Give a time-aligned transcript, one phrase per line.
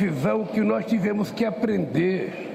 [0.00, 2.48] decisão que nós tivemos que aprender.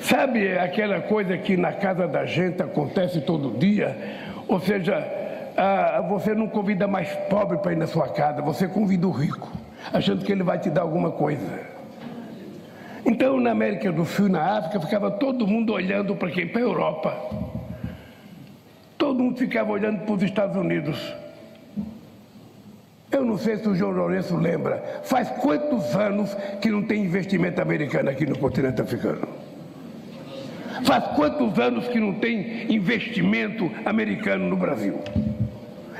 [0.00, 3.96] Sabe aquela coisa que na casa da gente acontece todo dia?
[4.46, 4.96] Ou seja,
[5.56, 9.50] ah, você não convida mais pobre para ir na sua casa, você convida o rico,
[9.92, 11.74] achando que ele vai te dar alguma coisa.
[13.04, 16.46] Então, na América do Sul e na África, ficava todo mundo olhando para quem?
[16.46, 17.16] Para a Europa.
[18.96, 21.23] Todo mundo ficava olhando para os Estados Unidos.
[23.24, 27.62] Eu não sei se o João Lourenço lembra, faz quantos anos que não tem investimento
[27.62, 29.26] americano aqui no continente africano?
[30.84, 35.00] Faz quantos anos que não tem investimento americano no Brasil?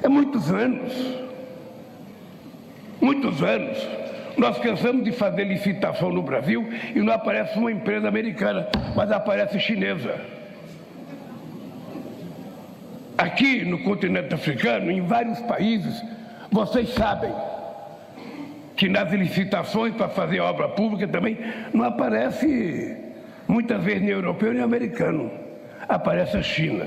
[0.03, 0.93] É muitos anos.
[3.01, 3.79] Muitos anos.
[4.37, 9.59] Nós cansamos de fazer licitação no Brasil e não aparece uma empresa americana, mas aparece
[9.59, 10.21] chinesa.
[13.17, 16.05] Aqui no continente africano, em vários países,
[16.55, 17.35] vocês sabem
[18.77, 21.37] que nas licitações para fazer obra pública também
[21.73, 22.97] não aparece
[23.49, 25.33] muitas vezes nem europeu nem americano,
[25.89, 26.87] aparece a China.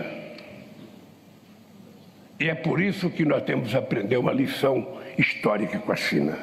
[2.40, 6.38] E é por isso que nós temos que aprender uma lição histórica com a China.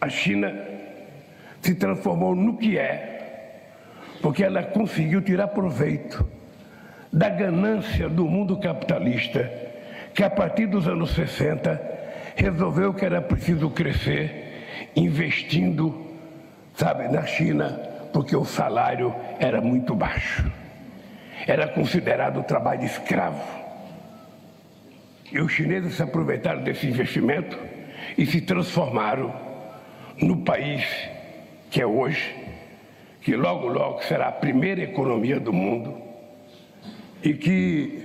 [0.00, 0.52] A China
[1.60, 3.70] se transformou no que é,
[4.20, 6.26] porque ela conseguiu tirar proveito
[7.12, 9.63] da ganância do mundo capitalista,
[10.14, 11.80] que a partir dos anos 60
[12.36, 16.06] resolveu que era preciso crescer investindo,
[16.74, 17.68] sabe, na China,
[18.12, 20.50] porque o salário era muito baixo.
[21.46, 23.42] Era considerado trabalho escravo.
[25.32, 27.58] E os chineses se aproveitaram desse investimento
[28.16, 29.34] e se transformaram
[30.20, 30.86] no país
[31.70, 32.32] que é hoje,
[33.20, 36.00] que logo, logo será a primeira economia do mundo
[37.20, 38.03] e que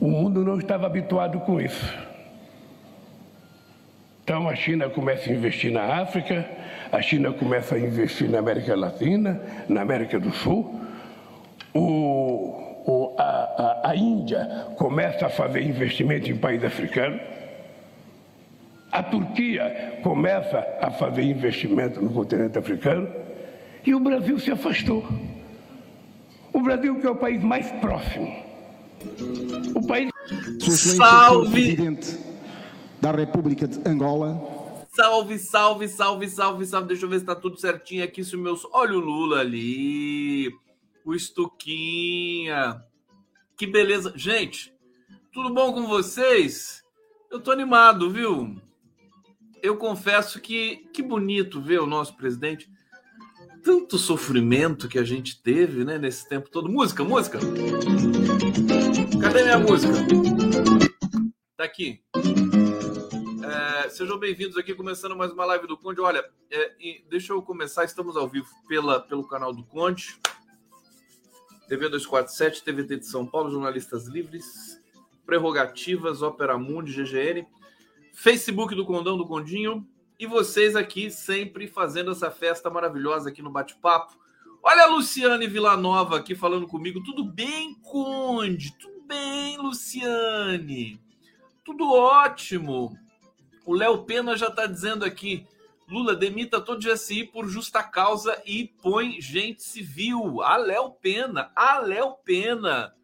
[0.00, 1.94] o mundo não estava habituado com isso.
[4.24, 6.48] Então a China começa a investir na África,
[6.90, 10.80] a China começa a investir na América Latina, na América do Sul,
[11.74, 13.22] o, o, a,
[13.84, 17.20] a, a Índia começa a fazer investimento em país africano,
[18.90, 23.08] a Turquia começa a fazer investimento no continente africano
[23.84, 25.06] e o Brasil se afastou.
[26.52, 28.49] O Brasil que é o país mais próximo.
[29.74, 30.10] O país.
[30.96, 31.50] Salve!
[31.50, 32.18] Presidente
[33.00, 34.38] da República de Angola.
[34.92, 36.88] Salve, salve, salve, salve, salve.
[36.88, 38.24] Deixa eu ver se tá tudo certinho aqui.
[38.24, 38.66] Se o meus.
[38.72, 40.54] Olha o Lula ali.
[41.04, 42.82] O Estuquinha.
[43.56, 44.12] Que beleza.
[44.16, 44.72] Gente,
[45.32, 46.84] tudo bom com vocês?
[47.30, 48.56] Eu tô animado, viu?
[49.62, 52.70] Eu confesso que que bonito ver o nosso presidente
[53.62, 56.68] tanto sofrimento que a gente teve, né, nesse tempo todo.
[56.68, 57.38] Música, música.
[59.20, 59.92] Cadê minha música?
[61.56, 62.02] Tá aqui.
[63.84, 66.00] É, sejam bem-vindos aqui, começando mais uma live do Conde.
[66.00, 66.74] Olha, é,
[67.08, 67.84] deixa eu começar.
[67.84, 70.18] Estamos ao vivo pela, pelo canal do Conde,
[71.68, 74.80] TV 247, TVT de São Paulo, Jornalistas Livres,
[75.24, 77.46] Prerrogativas, Opera Mundi, GGN,
[78.12, 79.86] Facebook do Condão do Condinho,
[80.18, 84.18] e vocês aqui sempre fazendo essa festa maravilhosa aqui no bate-papo.
[84.62, 87.02] Olha a Luciane Villanova aqui falando comigo.
[87.02, 88.72] Tudo bem, Conde?
[88.78, 91.00] Tudo bem, Luciane?
[91.64, 92.96] Tudo ótimo.
[93.64, 95.46] O Léo Pena já está dizendo aqui.
[95.88, 100.42] Lula demita todo GSI por justa causa e põe gente civil.
[100.42, 102.94] A Léo Pena, a Léo Pena.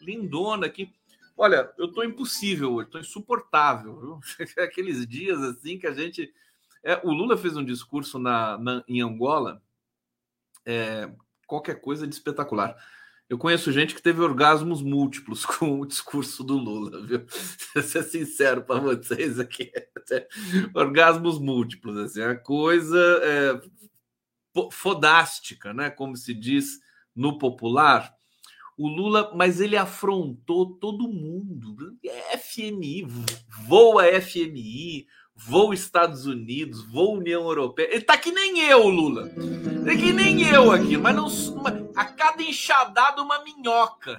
[0.00, 0.92] Lindona aqui.
[1.36, 3.98] Olha, eu tô impossível hoje, tô insuportável.
[3.98, 4.20] Viu?
[4.62, 6.32] Aqueles dias assim que a gente
[6.86, 9.60] é, o Lula fez um discurso na, na em Angola,
[10.66, 11.08] é,
[11.46, 12.76] qualquer coisa de espetacular.
[13.28, 17.24] Eu conheço gente que teve orgasmos múltiplos com o discurso do Lula, viu?
[17.74, 19.72] Vou ser sincero para vocês aqui.
[20.74, 23.60] orgasmos múltiplos, assim, a coisa é,
[24.70, 25.90] fodástica, né?
[25.90, 26.80] Como se diz
[27.14, 28.14] no popular.
[28.78, 31.96] O Lula, mas ele afrontou todo mundo.
[32.38, 33.06] FMI,
[33.66, 37.88] voa FMI, vou Estados Unidos, vou União Europeia.
[37.92, 39.28] Ele tá que nem eu, Lula.
[39.86, 41.26] É que nem eu aqui, mas não
[41.94, 44.18] a cada enxadada uma minhoca.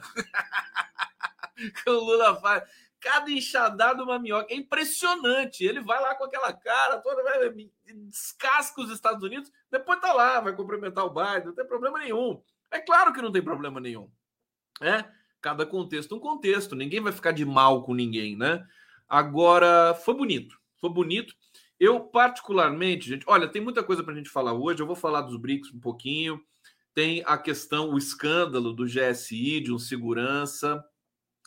[1.83, 2.63] que o Lula faz.
[2.99, 4.53] Cada enxadada uma minhoca.
[4.53, 5.65] É impressionante.
[5.65, 7.49] Ele vai lá com aquela cara toda, vai,
[7.85, 12.41] descasca os Estados Unidos, depois tá lá, vai cumprimentar o Biden, não tem problema nenhum.
[12.69, 14.09] É claro que não tem problema nenhum.
[14.81, 15.05] É,
[15.41, 18.65] cada contexto um contexto, ninguém vai ficar de mal com ninguém, né?
[19.07, 21.33] Agora, foi bonito foi bonito.
[21.79, 24.81] Eu, particularmente, gente, olha, tem muita coisa para a gente falar hoje.
[24.81, 26.41] Eu vou falar dos BRICS um pouquinho.
[26.93, 30.83] Tem a questão, o escândalo do GSI, de um segurança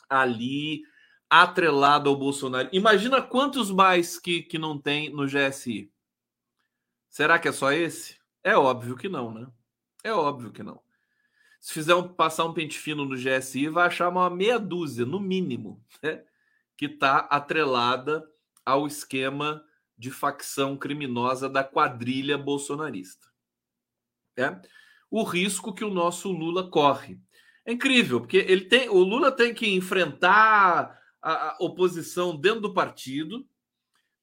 [0.09, 0.83] ali.
[1.29, 2.69] atrelado ao Bolsonaro.
[2.71, 5.91] Imagina quantos mais que, que não tem no GSI.
[7.09, 8.17] Será que é só esse?
[8.43, 9.47] É óbvio que não, né?
[10.03, 10.81] É óbvio que não.
[11.59, 15.19] Se fizer um, passar um pente fino no GSI, vai achar uma meia dúzia, no
[15.19, 16.23] mínimo, né?
[16.75, 18.27] que está atrelada
[18.71, 19.63] ao esquema
[19.97, 23.27] de facção criminosa da quadrilha bolsonarista.
[24.37, 24.59] É?
[25.09, 27.19] O risco que o nosso Lula corre.
[27.65, 33.47] É incrível, porque ele tem, o Lula tem que enfrentar a, oposição dentro do partido,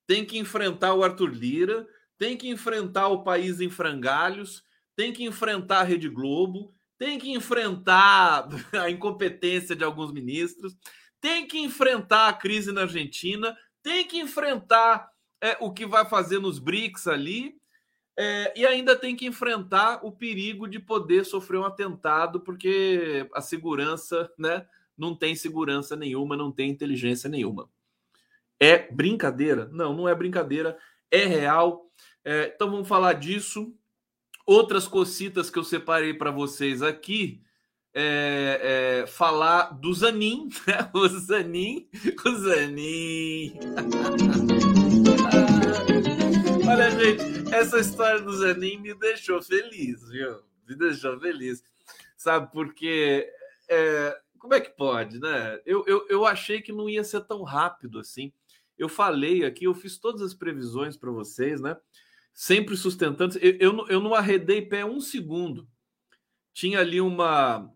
[0.07, 1.87] tem que enfrentar o Arthur Lira,
[2.19, 4.65] tem que enfrentar o país em frangalhos,
[4.97, 8.49] tem que enfrentar a Rede Globo, tem que enfrentar
[8.83, 10.77] a incompetência de alguns ministros,
[11.21, 13.57] tem que enfrentar a crise na Argentina,
[13.89, 17.59] tem que enfrentar é, o que vai fazer nos BRICS ali,
[18.19, 23.41] é, e ainda tem que enfrentar o perigo de poder sofrer um atentado, porque a
[23.41, 24.67] segurança, né?
[24.97, 27.71] não tem segurança nenhuma, não tem inteligência nenhuma.
[28.61, 29.71] É brincadeira?
[29.73, 30.77] Não, não é brincadeira,
[31.11, 31.91] é real.
[32.23, 33.75] É, então vamos falar disso.
[34.45, 37.41] Outras cocitas que eu separei para vocês aqui.
[38.01, 40.89] É, é, falar do Zanin, né?
[40.95, 41.89] o Zanin,
[42.25, 43.59] o Zanin.
[46.71, 50.41] Olha, gente, essa história do Zanin me deixou feliz, viu?
[50.69, 51.65] Me deixou feliz,
[52.17, 52.53] sabe?
[52.53, 53.29] Porque
[53.69, 55.61] é, como é que pode, né?
[55.67, 58.33] Eu, eu, eu achei que não ia ser tão rápido assim.
[58.79, 61.77] Eu falei aqui, eu fiz todas as previsões para vocês, né?
[62.33, 63.37] Sempre sustentando.
[63.39, 65.69] Eu, eu, eu não arredei pé um segundo.
[66.55, 67.69] Tinha ali uma,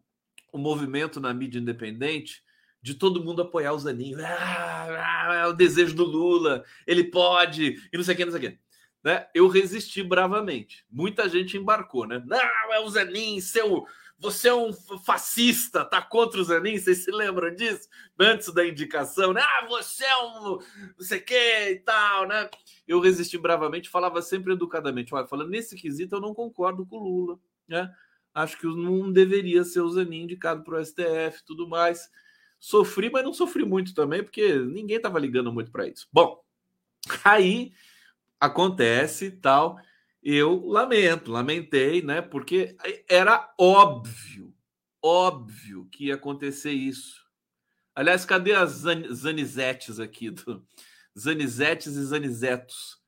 [0.53, 2.43] um movimento na mídia independente
[2.81, 4.19] de todo mundo apoiar o Zaninho.
[4.25, 8.49] Ah, ah, o desejo do Lula, ele pode, e não sei o que, não sei
[8.49, 8.59] o que.
[9.05, 9.27] Né?
[9.35, 10.85] Eu resisti bravamente.
[10.91, 12.23] Muita gente embarcou, né?
[12.27, 13.87] Não, é o Zanin, seu
[14.23, 14.73] você é um
[15.05, 17.89] fascista, tá contra o Zanin, vocês se lembram disso?
[18.17, 19.43] Antes da indicação, né?
[19.43, 20.59] Ah, você é um
[20.97, 22.49] não sei o que e tal, né?
[22.87, 27.03] Eu resisti bravamente, falava sempre educadamente, olha, falando nesse quesito eu não concordo com o
[27.03, 27.93] Lula, né?
[28.35, 32.11] Acho que não deveria ser o Zanin indicado para o STF tudo mais.
[32.59, 36.09] Sofri, mas não sofri muito também, porque ninguém estava ligando muito para isso.
[36.13, 36.43] Bom,
[37.25, 37.73] aí
[38.41, 39.79] acontece tal
[40.23, 42.23] eu lamento, lamentei, né?
[42.23, 42.77] Porque
[43.09, 44.55] era óbvio,
[45.03, 47.21] óbvio que ia acontecer isso.
[47.95, 50.31] Aliás, cadê as zan zanizetes aqui?
[50.31, 50.65] Do,
[51.19, 53.01] zanizetes e zanizetos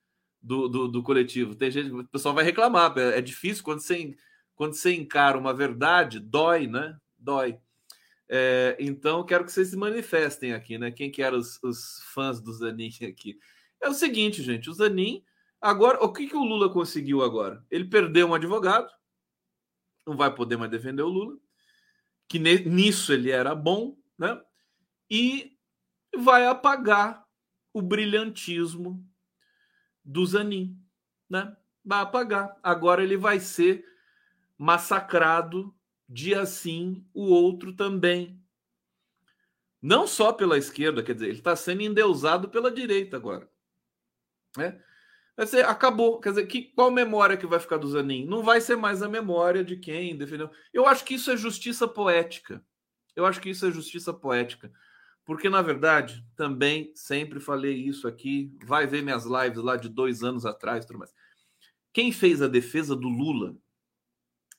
[0.43, 1.55] do, do, do, coletivo.
[1.55, 2.93] Tem gente, o pessoal vai reclamar.
[2.99, 4.17] É, é difícil quando você,
[4.55, 6.97] quando você encara uma verdade, dói, né?
[7.19, 7.59] Dói.
[8.29, 10.91] É, então, quero que vocês se manifestem aqui, né?
[10.91, 13.39] Quem que eram os, os fãs do Zanin aqui?
[13.81, 15.23] É o seguinte, gente, o Zanin
[15.65, 17.65] Agora, o que, que o Lula conseguiu agora?
[17.71, 18.93] Ele perdeu um advogado,
[20.07, 21.39] não vai poder mais defender o Lula,
[22.29, 24.39] que nisso ele era bom, né?
[25.11, 25.57] E
[26.19, 27.27] vai apagar
[27.73, 29.03] o brilhantismo
[30.05, 30.79] do Zanin,
[31.31, 31.57] né?
[31.83, 32.55] Vai apagar.
[32.63, 33.87] Agora ele vai ser
[34.59, 35.75] massacrado
[36.09, 38.41] dia sim, o outro também.
[39.81, 43.51] Não só pela esquerda, quer dizer, ele está sendo endeusado pela direita agora.
[44.57, 44.81] Né?
[45.37, 46.21] Vai ser, acabou.
[46.21, 48.25] Quer dizer, que, qual memória que vai ficar do Zanin?
[48.25, 50.51] Não vai ser mais a memória de quem defendeu.
[50.73, 52.65] Eu acho que isso é justiça poética.
[53.17, 54.73] Eu acho que isso é justiça poética.
[55.25, 58.57] Porque, na verdade, também sempre falei isso aqui.
[58.65, 60.87] Vai ver minhas lives lá de dois anos atrás.
[60.87, 61.13] Tudo mais.
[61.93, 63.57] Quem fez a defesa do Lula,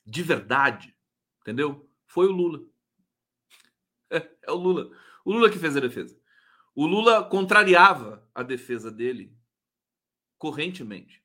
[0.06, 0.94] de verdade,
[1.40, 1.90] entendeu?
[2.06, 2.64] Foi o Lula.
[4.08, 4.90] É, é o Lula.
[5.24, 6.16] O Lula que fez a defesa.
[6.74, 9.36] O Lula contrariava a defesa dele
[10.38, 11.24] correntemente.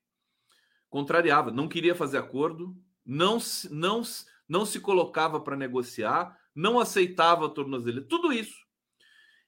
[0.89, 3.37] Contrariava, não queria fazer acordo, não,
[3.69, 4.01] não,
[4.47, 8.65] não se colocava para negociar, não aceitava a tornozeleira, tudo isso.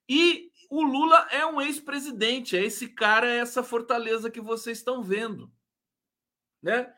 [0.07, 5.01] E o Lula é um ex-presidente, é esse cara, é essa fortaleza que vocês estão
[5.01, 5.51] vendo,
[6.61, 6.93] né?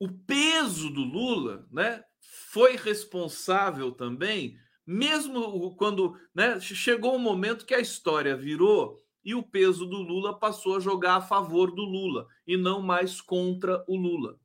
[0.00, 2.02] O peso do Lula, né,
[2.48, 9.42] foi responsável também, mesmo quando, né, chegou um momento que a história virou e o
[9.42, 13.94] peso do Lula passou a jogar a favor do Lula e não mais contra o
[13.94, 14.40] Lula.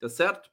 [0.00, 0.50] Tá certo?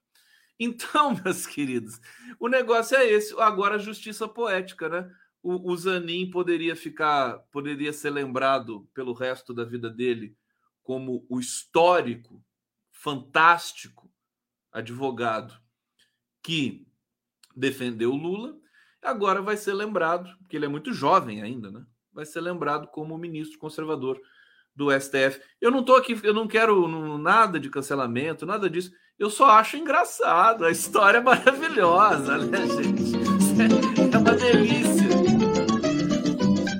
[0.59, 2.01] Então, meus queridos,
[2.37, 3.33] o negócio é esse.
[3.39, 5.09] Agora, a justiça poética, né?
[5.41, 10.35] O, o Zanin poderia ficar, poderia ser lembrado pelo resto da vida dele
[10.83, 12.43] como o histórico,
[12.91, 14.04] fantástico
[14.75, 15.53] advogado
[16.43, 16.85] que
[17.55, 18.55] defendeu o Lula.
[19.01, 21.85] Agora vai ser lembrado, porque ele é muito jovem ainda, né?
[22.15, 24.19] vai ser lembrado como ministro conservador
[24.73, 25.41] do STF.
[25.59, 28.91] Eu não estou aqui, eu não quero nada de cancelamento, nada disso.
[29.19, 30.65] Eu só acho engraçado.
[30.65, 33.15] A história é maravilhosa, né, gente?
[34.13, 35.07] É uma delícia.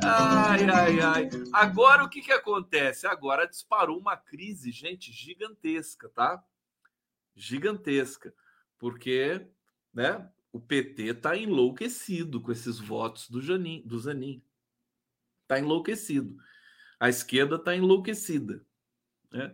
[0.03, 1.29] Ai, ai, ai.
[1.53, 3.07] Agora o que, que acontece?
[3.07, 6.43] Agora disparou uma crise, gente, gigantesca, tá?
[7.35, 8.33] Gigantesca.
[8.77, 9.45] Porque,
[9.93, 10.29] né?
[10.51, 14.41] O PT está enlouquecido com esses votos do, Janin, do Zanin.
[15.41, 16.37] Está enlouquecido.
[16.97, 18.65] A esquerda está enlouquecida.
[19.31, 19.53] Né?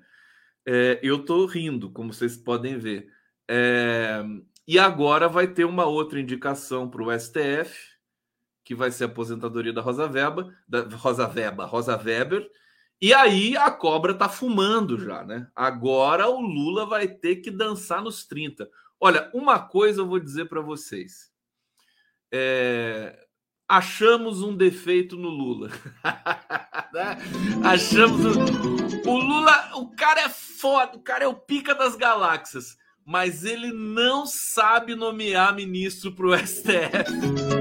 [0.64, 3.12] É, eu estou rindo, como vocês podem ver.
[3.48, 4.24] É,
[4.68, 7.76] e agora vai ter uma outra indicação para o STF,
[8.64, 12.48] que vai ser a aposentadoria da Rosa Weber, da Rosa Weber, Rosa Weber.
[13.02, 15.48] E aí a cobra está fumando já, né?
[15.56, 18.70] Agora o Lula vai ter que dançar nos 30.
[19.00, 21.32] Olha, uma coisa eu vou dizer para vocês.
[22.32, 23.26] É,
[23.68, 25.72] achamos um defeito no Lula.
[26.94, 27.18] né?
[27.64, 28.38] Achamos.
[28.38, 29.10] Um...
[29.10, 33.72] O Lula, o cara é foda, o cara é o pica das galáxias, mas ele
[33.74, 37.61] não sabe nomear ministro para o STF.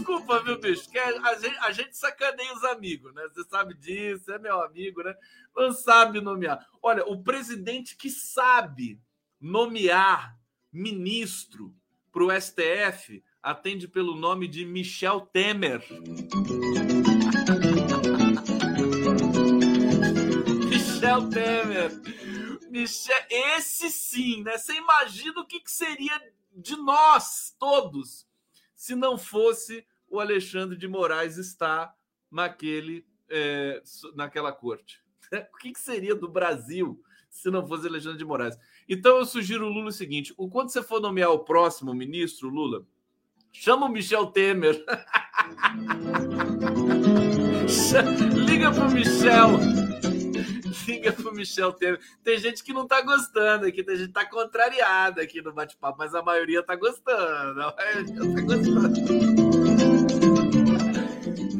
[0.00, 0.90] desculpa, viu, bicho?
[0.90, 3.22] Que a gente, a gente sacaneia os amigos, né?
[3.32, 5.14] Você sabe disso, é meu amigo, né?
[5.54, 6.66] Não sabe nomear.
[6.82, 9.00] Olha, o presidente que sabe
[9.40, 10.36] nomear
[10.72, 11.74] ministro
[12.10, 15.84] para o STF atende pelo nome de Michel Temer.
[20.68, 21.90] Michel Temer.
[22.70, 24.56] Michel, esse sim, né?
[24.56, 26.18] Você imagina o que, que seria
[26.52, 28.29] de nós todos
[28.80, 31.94] se não fosse o Alexandre de Moraes estar
[32.30, 33.82] naquele, é,
[34.14, 35.04] naquela corte.
[35.52, 38.58] O que, que seria do Brasil se não fosse Alexandre de Moraes?
[38.88, 42.84] Então eu sugiro o Lula o seguinte: quando você for nomear o próximo ministro, Lula,
[43.52, 44.82] chama o Michel Temer.
[48.34, 49.79] Liga pro Michel.
[50.90, 52.00] Liga pro Michel Temer.
[52.24, 55.98] Tem gente que não tá gostando aqui, tem gente que tá contrariada aqui no bate-papo,
[55.98, 57.60] mas a maioria tá gostando.
[57.60, 58.94] A maioria tá gostando.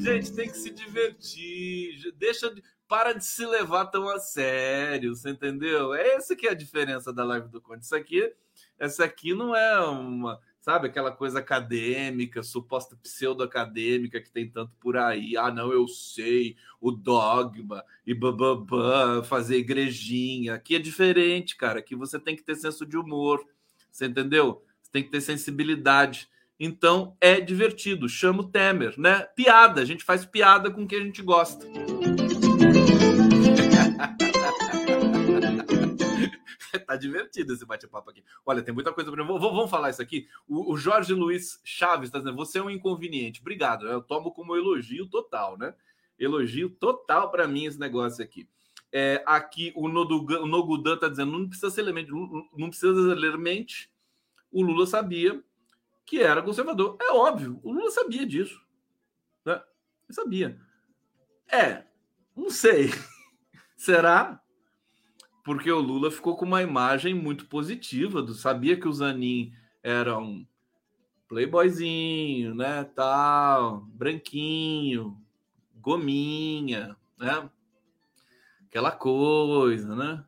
[0.00, 2.12] Gente, tem que se divertir.
[2.16, 5.94] Deixa de para de se levar tão a sério, você entendeu?
[5.94, 7.84] É essa que é a diferença da live do Conde.
[7.84, 8.34] Isso aqui,
[8.76, 14.96] essa aqui não é uma, sabe, aquela coisa acadêmica, suposta pseudo-acadêmica que tem tanto por
[14.96, 15.36] aí.
[15.36, 20.54] Ah, não, eu sei, o dogma e bababã, fazer igrejinha.
[20.54, 21.80] Aqui é diferente, cara.
[21.80, 23.44] Aqui você tem que ter senso de humor,
[23.90, 24.62] você entendeu?
[24.82, 26.28] Você tem que ter sensibilidade.
[26.58, 28.06] Então é divertido.
[28.08, 29.26] Chama o Temer, né?
[29.34, 31.66] Piada, a gente faz piada com o que a gente gosta.
[36.86, 38.24] tá divertido esse bate-papo aqui.
[38.44, 40.28] Olha, tem muita coisa para Vamos falar isso aqui.
[40.48, 43.40] O, o Jorge Luiz Chaves está dizendo: você é um inconveniente.
[43.40, 43.86] Obrigado.
[43.86, 45.74] Eu tomo como elogio total, né?
[46.18, 48.48] Elogio total para mim esse negócio aqui.
[48.92, 52.10] É, aqui o, Nodugan, o Nogudan está dizendo: não precisa ser mente,
[52.56, 53.90] não precisa ler mente.
[54.50, 55.42] O Lula sabia
[56.04, 56.96] que era conservador.
[57.00, 58.60] É óbvio, o Lula sabia disso.
[59.44, 59.62] Né?
[60.10, 60.60] Sabia.
[61.50, 61.84] É,
[62.36, 62.90] não sei.
[63.76, 64.42] Será?
[65.50, 69.52] Porque o Lula ficou com uma imagem muito positiva, do, sabia que o Zanin
[69.82, 70.46] era um
[71.26, 75.20] playboyzinho, né, tal, branquinho,
[75.74, 77.50] gominha, né?
[78.68, 80.24] Aquela coisa, né?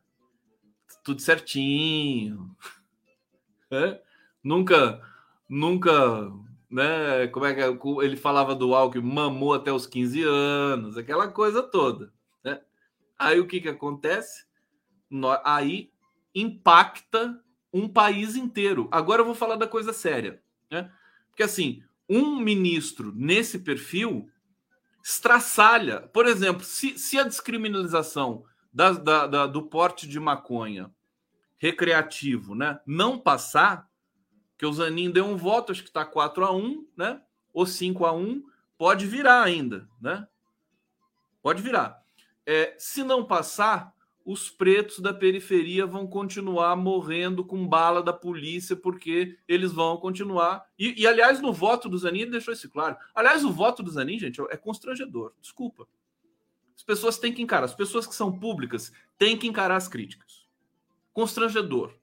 [1.05, 2.53] Tudo certinho.
[3.71, 3.99] É?
[4.43, 5.01] Nunca
[5.49, 6.31] nunca,
[6.69, 8.05] né, como é que é?
[8.05, 12.13] ele falava do Alckmin, mamou até os 15 anos, aquela coisa toda,
[12.43, 12.61] né?
[13.17, 14.45] Aí o que que acontece?
[15.43, 15.91] Aí
[16.33, 17.41] impacta
[17.71, 18.87] um país inteiro.
[18.91, 20.91] Agora eu vou falar da coisa séria, né?
[21.29, 24.29] Porque assim, um ministro nesse perfil
[25.03, 30.91] estraçalha, por exemplo, se, se a descriminalização da, da, da, do porte de maconha
[31.57, 33.89] recreativo, né, não passar,
[34.57, 37.21] que o Zanin deu um voto, acho que está 4 a 1 né?
[37.51, 38.43] Ou 5 a 1
[38.77, 40.27] pode virar ainda, né?
[41.41, 42.01] Pode virar.
[42.45, 43.93] É, se não passar,
[44.25, 50.65] os pretos da periferia vão continuar morrendo com bala da polícia, porque eles vão continuar.
[50.79, 52.95] E, e, aliás, no voto do Zanin, ele deixou isso claro.
[53.13, 55.33] Aliás, o voto do Zanin, gente, é constrangedor.
[55.41, 55.87] Desculpa.
[56.75, 60.45] As pessoas têm que encarar, as pessoas que são públicas têm que encarar as críticas.
[61.11, 61.93] Constrangedor.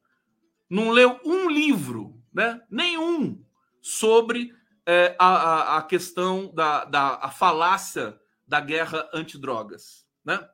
[0.69, 2.63] Não leu um livro né?
[2.71, 3.43] nenhum
[3.81, 4.55] sobre
[4.87, 10.49] é, a, a, questão da, da a falácia da guerra antidrogas, né?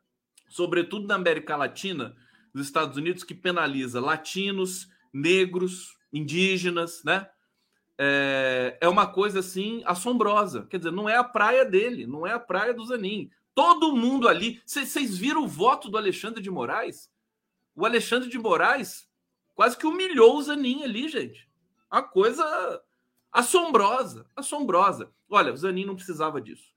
[0.57, 2.17] Sobretudo na América Latina,
[2.53, 7.29] nos Estados Unidos, que penaliza latinos, negros, indígenas, né?
[7.99, 10.67] É, é uma coisa assim assombrosa.
[10.71, 13.31] Quer dizer, não é a praia dele, não é a praia do Zanin.
[13.55, 14.61] Todo mundo ali.
[14.65, 17.11] Vocês viram o voto do Alexandre de Moraes?
[17.75, 19.09] O Alexandre de Moraes
[19.55, 21.49] quase que humilhou o Zanin ali, gente.
[21.91, 22.83] A coisa
[23.37, 25.13] Assombrosa, assombrosa.
[25.29, 26.73] Olha, o Zanin não precisava disso.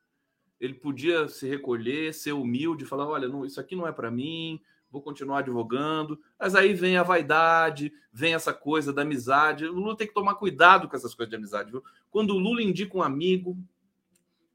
[0.59, 4.61] Ele podia se recolher, ser humilde, falar: olha, não, isso aqui não é para mim,
[4.91, 6.19] vou continuar advogando.
[6.37, 9.65] Mas aí vem a vaidade, vem essa coisa da amizade.
[9.65, 11.71] O Lula tem que tomar cuidado com essas coisas de amizade.
[11.71, 11.83] Viu?
[12.11, 13.57] Quando o Lula indica um amigo,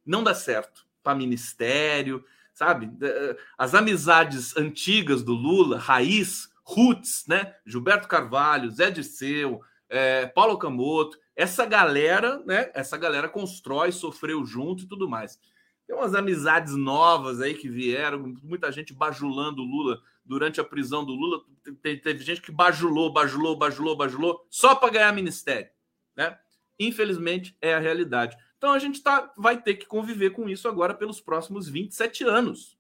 [0.05, 2.91] não dá certo para ministério, sabe?
[3.03, 7.55] Eh, as amizades antigas do Lula, raiz, roots, né?
[7.65, 12.71] Gilberto Carvalho, Zé Dirceu, é, Paulo Camoto, essa galera, né?
[12.75, 15.39] Essa galera constrói, sofreu junto e tudo mais.
[15.87, 21.05] Tem umas amizades novas aí que vieram, muita gente bajulando o Lula durante a prisão
[21.05, 21.45] do Lula.
[21.83, 25.71] Teve gente que bajulou, bajulou, bajulou, bajulou, só para ganhar ministério,
[26.17, 26.39] né?
[26.79, 28.37] Infelizmente é a realidade.
[28.57, 32.79] Então a gente tá, vai ter que conviver com isso agora pelos próximos 27 anos.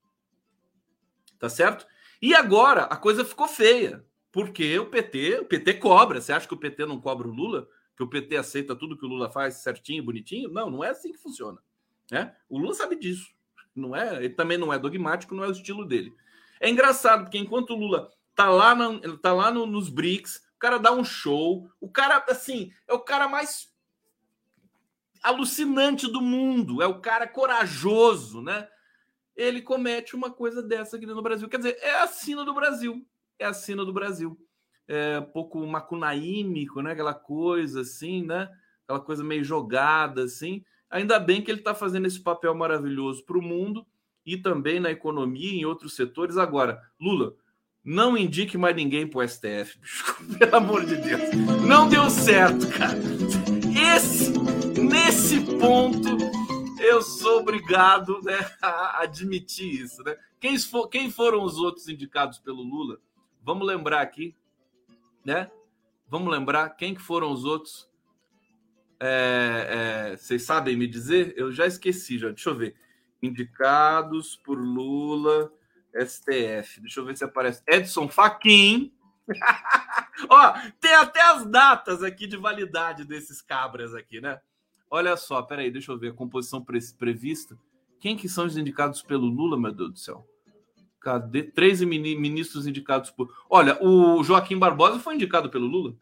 [1.38, 1.86] Tá certo?
[2.22, 6.20] E agora a coisa ficou feia, porque o PT, o PT cobra.
[6.20, 7.68] Você acha que o PT não cobra o Lula?
[7.94, 10.48] Que o PT aceita tudo que o Lula faz certinho, bonitinho?
[10.48, 11.60] Não, não é assim que funciona.
[12.10, 12.34] Né?
[12.48, 13.32] O Lula sabe disso.
[13.74, 16.14] Não é, ele também não é dogmático, não é o estilo dele.
[16.60, 20.58] É engraçado, porque enquanto o Lula tá lá, na, tá lá no, nos BRICS, o
[20.58, 23.72] cara dá um show, o cara, assim, é o cara mais
[25.22, 28.68] alucinante do mundo, é o cara corajoso, né?
[29.34, 31.48] Ele comete uma coisa dessa aqui no Brasil.
[31.48, 33.04] Quer dizer, é a sina do Brasil.
[33.38, 34.38] É a sina do Brasil.
[34.86, 36.92] É um pouco macunaímico, né?
[36.92, 38.48] Aquela coisa assim, né?
[38.84, 40.64] Aquela coisa meio jogada, assim.
[40.90, 43.86] Ainda bem que ele está fazendo esse papel maravilhoso para o mundo
[44.24, 46.36] e também na economia e em outros setores.
[46.36, 47.34] Agora, Lula,
[47.84, 49.78] não indique mais ninguém para o STF,
[50.38, 51.20] pelo amor de Deus.
[51.66, 52.98] Não deu certo, cara.
[53.94, 54.32] Esse
[54.80, 56.16] nesse ponto
[56.84, 60.02] eu sou obrigado né, a admitir isso.
[60.02, 60.16] Né?
[60.38, 62.98] Quem, for, quem foram os outros indicados pelo Lula?
[63.42, 64.34] Vamos lembrar aqui,
[65.24, 65.50] né?
[66.08, 67.88] Vamos lembrar quem que foram os outros.
[69.00, 71.34] É, é, vocês sabem me dizer?
[71.36, 72.28] Eu já esqueci, já.
[72.28, 72.74] Deixa eu ver.
[73.22, 75.52] Indicados por Lula,
[75.94, 76.80] STF.
[76.80, 77.62] Deixa eu ver se aparece.
[77.66, 78.92] Edson Fachin.
[80.28, 84.40] Ó, tem até as datas aqui de validade desses cabras aqui, né?
[84.90, 87.58] Olha só, peraí, deixa eu ver a composição pre prevista.
[87.98, 90.28] Quem que são os indicados pelo Lula, meu Deus do céu?
[91.00, 91.42] Cadê?
[91.42, 93.34] 13 ministros indicados por.
[93.48, 95.94] Olha, o Joaquim Barbosa foi indicado pelo Lula.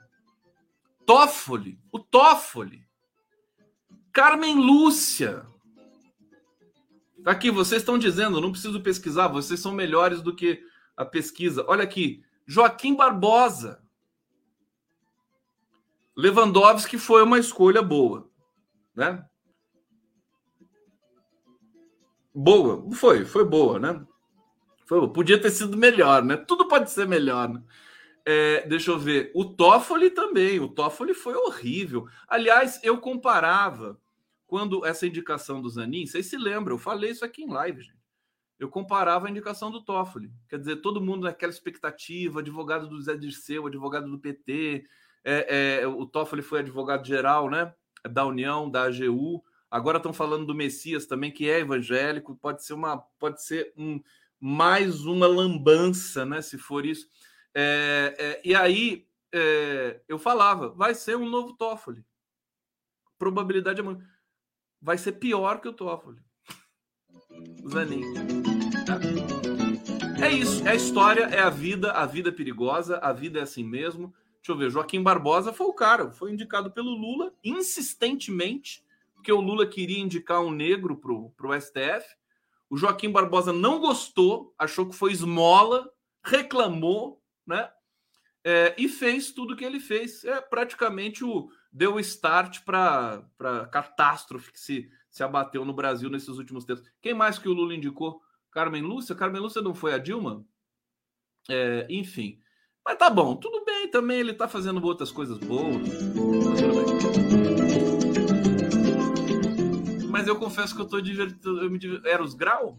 [1.06, 2.86] Toffoli, o Toffoli.
[4.12, 5.46] Carmen Lúcia.
[7.24, 10.62] Tá aqui, vocês estão dizendo, não preciso pesquisar, vocês são melhores do que
[10.96, 11.64] a pesquisa.
[11.68, 13.82] Olha aqui, Joaquim Barbosa.
[16.16, 18.30] Lewandowski foi uma escolha boa
[18.94, 19.24] né?
[22.34, 24.04] Boa, foi, foi boa, né?
[24.86, 25.06] Foi.
[25.12, 26.36] Podia ter sido melhor, né?
[26.36, 27.62] Tudo pode ser melhor, né?
[28.24, 29.30] É, deixa eu ver.
[29.34, 30.60] O Toffoli também.
[30.60, 32.06] O Toffoli foi horrível.
[32.28, 33.98] Aliás, eu comparava
[34.46, 38.02] quando essa indicação do Zanin, vocês se lembram, eu falei isso aqui em live, gente.
[38.58, 40.30] Eu comparava a indicação do Toffoli.
[40.48, 44.84] Quer dizer, todo mundo naquela expectativa, advogado do Zé Dirceu, advogado do PT.
[45.24, 47.72] É, é, o Toffoli foi advogado geral, né?
[48.08, 49.42] da União, da AGU.
[49.70, 52.36] Agora estão falando do Messias também, que é evangélico.
[52.36, 54.00] Pode ser uma, pode ser um,
[54.38, 56.42] mais uma lambança, né?
[56.42, 57.06] Se for isso.
[57.54, 62.04] É, é, e aí é, eu falava, vai ser um novo Toffoli.
[63.18, 64.04] Probabilidade é muito.
[64.80, 66.20] Vai ser pior que o Toffoli.
[67.68, 68.02] Zanin.
[70.22, 73.42] É isso, é a história, é a vida, a vida é perigosa, a vida é
[73.42, 74.14] assim mesmo.
[74.36, 78.84] Deixa eu ver, Joaquim Barbosa foi o cara, foi indicado pelo Lula insistentemente,
[79.14, 82.04] porque o Lula queria indicar um negro para o STF.
[82.68, 85.88] O Joaquim Barbosa não gostou, achou que foi esmola,
[86.24, 87.70] reclamou, né?
[88.44, 90.24] É, e fez tudo o que ele fez.
[90.24, 96.36] É praticamente o deu start para a catástrofe que se, se abateu no Brasil nesses
[96.38, 96.84] últimos tempos.
[97.00, 98.20] Quem mais que o Lula indicou?
[98.50, 99.14] Carmen Lúcia?
[99.14, 100.44] Carmen Lúcia não foi a Dilma?
[101.48, 102.40] É, enfim.
[102.84, 105.76] Mas tá bom, tudo bem também, ele tá fazendo outras coisas boas.
[110.10, 111.62] Mas eu confesso que eu tô divertido.
[111.62, 112.04] Eu me divert...
[112.04, 112.78] Era os Grau?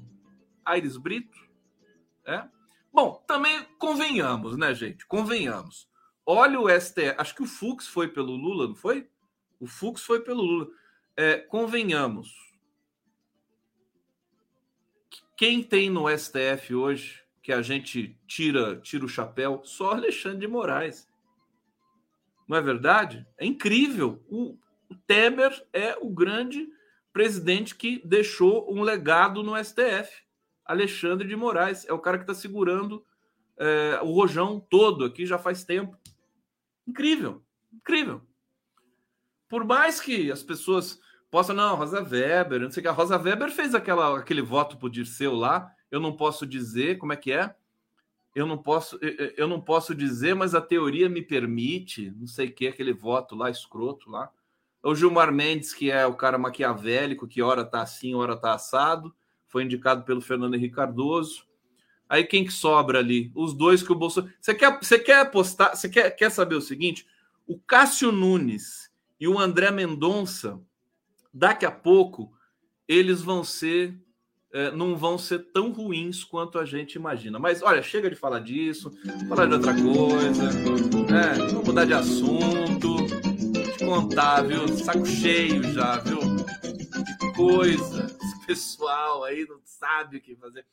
[0.64, 1.38] Aires Brito?
[2.26, 2.48] É?
[2.92, 3.53] Bom, também
[4.14, 5.06] convenhamos, né, gente?
[5.08, 5.90] Convenhamos.
[6.26, 7.16] Olha o STF.
[7.18, 9.10] Acho que o Fux foi pelo Lula, não foi?
[9.60, 10.68] O Fux foi pelo Lula.
[11.18, 12.36] É, convenhamos.
[15.36, 20.48] Quem tem no STF hoje que a gente tira, tira o chapéu, só Alexandre de
[20.48, 21.10] Moraes.
[22.48, 23.26] Não é verdade?
[23.38, 24.24] É incrível.
[24.30, 24.58] O,
[24.90, 26.70] o Temer é o grande
[27.12, 30.24] presidente que deixou um legado no STF.
[30.66, 33.04] Alexandre de Moraes é o cara que está segurando
[33.64, 35.98] é, o rojão todo aqui já faz tempo.
[36.86, 38.22] Incrível, incrível.
[39.48, 41.00] Por mais que as pessoas
[41.32, 44.78] possam, não, Rosa Weber, não sei o que, a Rosa Weber fez aquela, aquele voto
[44.78, 47.56] pro Dirceu lá, eu não posso dizer, como é que é?
[48.36, 49.00] Eu não posso,
[49.38, 53.36] eu não posso dizer, mas a teoria me permite, não sei o que, aquele voto
[53.36, 54.30] lá, escroto lá.
[54.82, 59.16] O Gilmar Mendes, que é o cara maquiavélico, que hora tá assim, hora tá assado,
[59.48, 61.46] foi indicado pelo Fernando Henrique Cardoso.
[62.14, 63.32] Aí quem que sobra ali?
[63.34, 64.32] Os dois que o Bolsonaro.
[64.40, 65.76] Você quer, você quer apostar?
[65.76, 67.08] Você quer, quer saber o seguinte?
[67.48, 70.62] O Cássio Nunes e o André Mendonça,
[71.34, 72.32] daqui a pouco,
[72.88, 74.00] eles vão ser.
[74.52, 77.40] É, não vão ser tão ruins quanto a gente imagina.
[77.40, 78.92] Mas olha, chega de falar disso,
[79.28, 80.54] falar de outra coisa,
[81.10, 81.34] né?
[81.50, 82.94] Vamos mudar de assunto
[83.84, 84.68] contar, viu?
[84.68, 86.20] Saco cheio já, viu?
[87.20, 88.06] Que coisa.
[88.06, 90.64] Esse pessoal aí não sabe o que fazer.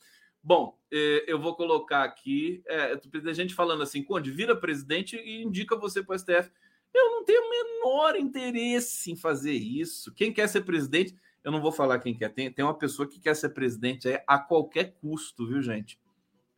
[0.43, 2.63] Bom, eh, eu vou colocar aqui.
[2.67, 6.51] É, a gente falando assim, Conde, vira presidente e indica você para o STF.
[6.93, 10.13] Eu não tenho o menor interesse em fazer isso.
[10.15, 12.31] Quem quer ser presidente, eu não vou falar quem quer.
[12.31, 16.01] Tem, tem uma pessoa que quer ser presidente é a qualquer custo, viu, gente?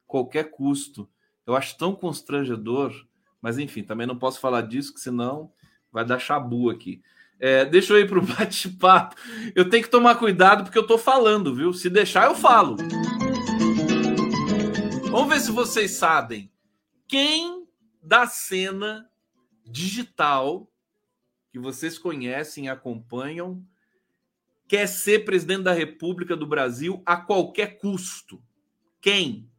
[0.06, 1.08] Qualquer custo.
[1.46, 2.94] Eu acho tão constrangedor,
[3.40, 5.52] mas enfim, também não posso falar disso, que senão
[5.92, 7.02] Vai dar chabu aqui.
[7.38, 9.14] É, deixa eu ir para o bate-papo.
[9.54, 11.72] Eu tenho que tomar cuidado porque eu estou falando, viu?
[11.74, 12.76] Se deixar, eu falo.
[15.12, 16.50] Vamos ver se vocês sabem
[17.06, 17.68] quem
[18.02, 19.10] da cena
[19.62, 20.66] digital
[21.50, 23.62] que vocês conhecem e acompanham
[24.66, 28.42] quer ser presidente da República do Brasil a qualquer custo.
[29.02, 29.50] Quem?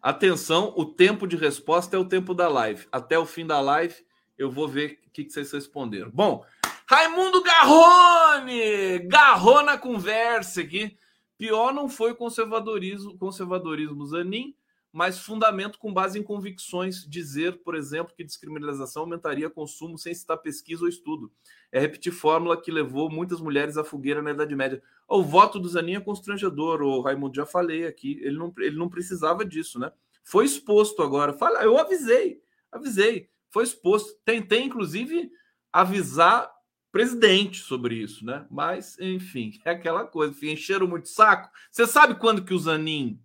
[0.00, 2.86] Atenção, o tempo de resposta é o tempo da live.
[2.92, 4.06] Até o fim da live
[4.38, 6.12] eu vou ver o que, que vocês responderam.
[6.12, 6.46] Bom,
[6.86, 9.00] Raimundo Garrone!
[9.08, 10.96] Garrou na conversa aqui.
[11.40, 14.54] Pior não foi conservadorismo, conservadorismo Zanin,
[14.92, 17.06] mas fundamento com base em convicções.
[17.08, 21.32] Dizer, por exemplo, que descriminalização aumentaria consumo sem citar pesquisa ou estudo.
[21.72, 24.82] É repetir fórmula que levou muitas mulheres à fogueira na Idade Média.
[25.08, 28.20] O voto do Zanin é constrangedor, o Raimundo já falei aqui.
[28.20, 29.90] Ele não, ele não precisava disso, né?
[30.22, 31.32] Foi exposto agora.
[31.32, 34.16] Fala, eu avisei, avisei foi exposto.
[34.24, 35.30] Tentei, inclusive,
[35.72, 36.50] avisar
[36.90, 38.46] presidente sobre isso, né?
[38.50, 40.34] Mas, enfim, é aquela coisa.
[40.46, 41.50] Encheram muito saco.
[41.70, 43.20] Você sabe quando que o Zanin.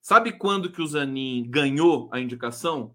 [0.00, 2.94] Sabe quando que o Zanin ganhou a indicação?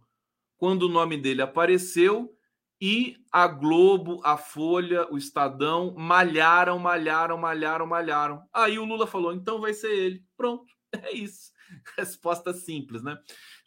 [0.58, 2.34] Quando o nome dele apareceu
[2.80, 8.44] e a Globo, a Folha, o Estadão malharam, malharam, malharam, malharam.
[8.54, 10.24] Aí o Lula falou: então vai ser ele.
[10.36, 11.52] Pronto, é isso.
[11.98, 13.18] Resposta simples, né?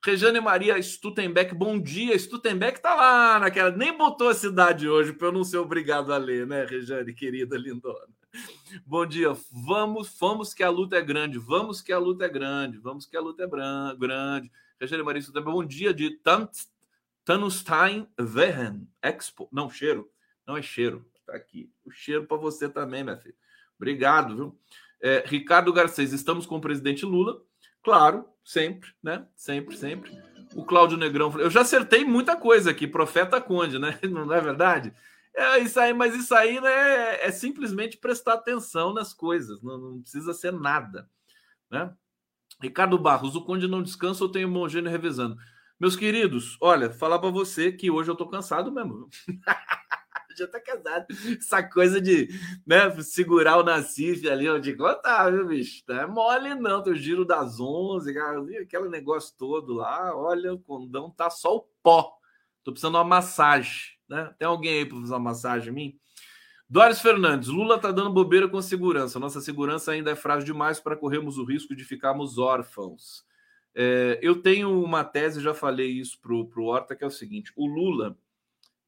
[0.07, 2.17] Rejane Maria Stutenbeck, bom dia.
[2.17, 3.73] Stutenbeck tá lá naquela.
[3.73, 7.59] Nem botou a cidade hoje para eu não ser obrigado a ler, né, Rejane, querida
[7.59, 8.07] lindona?
[8.87, 9.37] Bom dia.
[9.51, 11.41] Vamos, vamos que a luta é grande.
[11.41, 12.79] Vamos que a luta é grande.
[12.79, 14.53] Vamos que a luta é grande.
[14.81, 16.21] Rejane Maria Stutenbeck, bom dia de
[17.25, 19.49] Tanstein Wehen Expo.
[19.51, 20.09] Não, cheiro.
[20.47, 21.05] Não é cheiro.
[21.27, 21.69] Tá aqui.
[21.85, 23.35] O cheiro para você também, minha filha.
[23.77, 24.59] Obrigado, viu?
[25.03, 27.43] É, Ricardo Garcês, estamos com o presidente Lula.
[27.87, 29.25] Claro, sempre, né?
[29.37, 30.11] Sempre, sempre.
[30.57, 33.97] O Cláudio Negrão, eu já acertei muita coisa aqui, Profeta Conde, né?
[34.11, 34.93] Não é verdade?
[35.33, 40.01] É isso aí, mas isso aí né, é simplesmente prestar atenção nas coisas, não, não
[40.01, 41.09] precisa ser nada,
[41.71, 41.95] né?
[42.61, 45.37] Ricardo Barros, o Conde não descansa, eu tenho o Mongênio revezando.
[45.79, 49.09] Meus queridos, olha, falar para você que hoje eu tô cansado mesmo.
[50.37, 51.07] já tá casado.
[51.39, 52.29] Essa coisa de
[52.67, 55.83] né, segurar o Nacife ali, eu digo, tá, viu, bicho?
[55.89, 56.83] Não é mole, não.
[56.83, 58.17] Teu giro das 11,
[58.61, 60.17] aquele negócio todo lá.
[60.17, 62.13] Olha, o condão tá só o pó.
[62.63, 64.35] Tô precisando de uma massagem, né?
[64.39, 66.01] Tem alguém aí para fazer uma massagem em mim?
[66.69, 69.21] Doris Fernandes, Lula tá dando bobeira com segurança.
[69.21, 73.25] Nossa segurança ainda é frágil demais para corrermos o risco de ficarmos órfãos.
[73.73, 77.53] É, eu tenho uma tese, já falei isso pro, pro Horta, que é o seguinte:
[77.55, 78.19] o Lula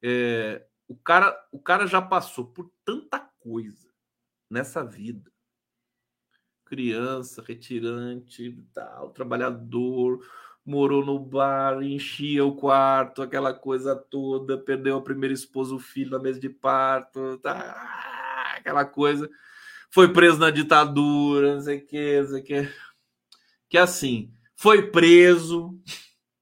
[0.02, 3.88] é, o cara, o cara já passou por tanta coisa
[4.50, 5.30] nessa vida.
[6.64, 10.20] Criança, retirante, tal, trabalhador,
[10.64, 16.10] morou no bar, enchia o quarto, aquela coisa toda, perdeu a primeira esposa, o filho
[16.10, 19.28] na mesa de parto, tá, aquela coisa.
[19.90, 22.68] Foi preso na ditadura, não sei o que, não sei o que.
[23.68, 25.78] Que assim, foi preso,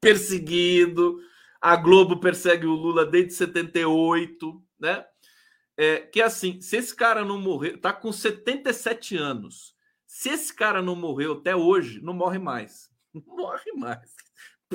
[0.00, 1.20] perseguido,
[1.60, 5.04] a Globo persegue o Lula desde 78, né?
[5.76, 9.74] É, que assim, se esse cara não morrer, tá com 77 anos.
[10.06, 12.90] Se esse cara não morreu até hoje, não morre mais.
[13.16, 14.14] Não morre mais.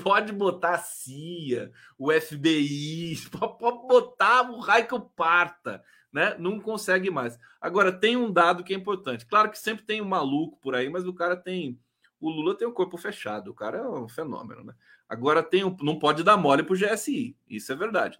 [0.03, 6.35] Pode botar a CIA, o FBI, pode botar o raio que parta, né?
[6.39, 7.37] Não consegue mais.
[7.59, 9.27] Agora, tem um dado que é importante.
[9.27, 11.79] Claro que sempre tem um maluco por aí, mas o cara tem.
[12.19, 14.73] O Lula tem o corpo fechado, o cara é um fenômeno, né?
[15.11, 18.17] Agora tem um, não pode dar mole para o GSI, isso é verdade.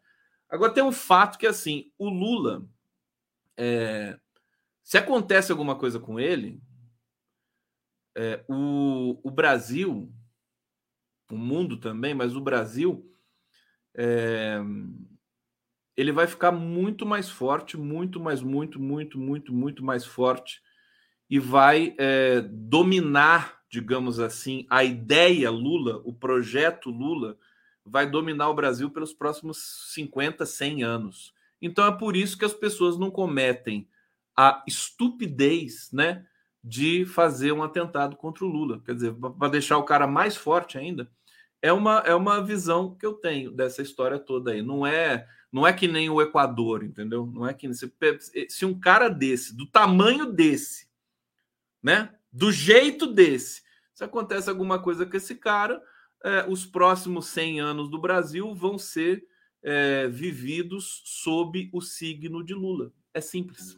[0.49, 2.67] Agora tem um fato que assim, o Lula,
[3.55, 4.19] é,
[4.83, 6.61] se acontece alguma coisa com ele,
[8.13, 10.13] é, o, o Brasil,
[11.31, 13.09] o mundo também, mas o Brasil,
[13.95, 14.59] é,
[15.95, 20.61] ele vai ficar muito mais forte, muito mais, muito, muito, muito, muito mais forte
[21.29, 27.37] e vai é, dominar, digamos assim, a ideia Lula, o projeto Lula,
[27.85, 31.33] vai dominar o Brasil pelos próximos 50, 100 anos.
[31.61, 33.87] Então é por isso que as pessoas não cometem
[34.35, 36.25] a estupidez, né,
[36.61, 38.81] de fazer um atentado contra o Lula.
[38.85, 41.09] Quer dizer, para deixar o cara mais forte ainda,
[41.61, 44.61] é uma, é uma visão que eu tenho dessa história toda aí.
[44.61, 47.25] Não é não é que nem o Equador, entendeu?
[47.25, 47.91] Não é que se,
[48.47, 50.87] se um cara desse, do tamanho desse,
[51.83, 53.61] né, do jeito desse,
[53.93, 55.81] se acontece alguma coisa com esse cara,
[56.23, 59.23] é, os próximos 100 anos do Brasil vão ser
[59.61, 62.91] é, vividos sob o signo de Lula.
[63.13, 63.77] É simples.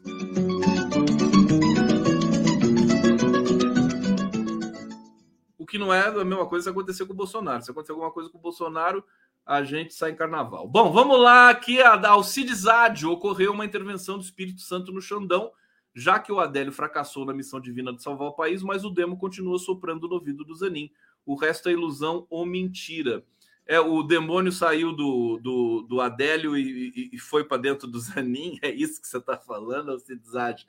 [5.58, 7.64] O que não é a mesma coisa se acontecer com o Bolsonaro.
[7.64, 9.04] Se acontecer alguma coisa com o Bolsonaro,
[9.46, 10.68] a gente sai em carnaval.
[10.68, 11.50] Bom, vamos lá.
[11.50, 15.52] Aqui a Alcides Ádio ocorreu uma intervenção do Espírito Santo no Xandão,
[15.94, 19.18] já que o Adélio fracassou na missão divina de salvar o país, mas o demo
[19.18, 20.92] continua soprando no ouvido do Zanin
[21.26, 23.24] o resto é ilusão ou mentira.
[23.66, 28.60] É, o demônio saiu do, do, do Adélio e, e, foi para dentro do Zanin.
[28.62, 30.68] É isso que você está falando, Alcidizade?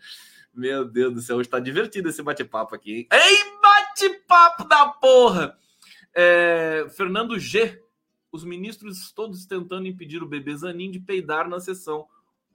[0.53, 2.93] Meu Deus do céu, está divertido esse bate-papo aqui.
[2.93, 3.09] Hein?
[3.13, 5.59] Ei, bate-papo da porra!
[6.15, 7.83] É, Fernando G.
[8.31, 12.07] Os ministros todos tentando impedir o bebê Zanin de peidar na sessão.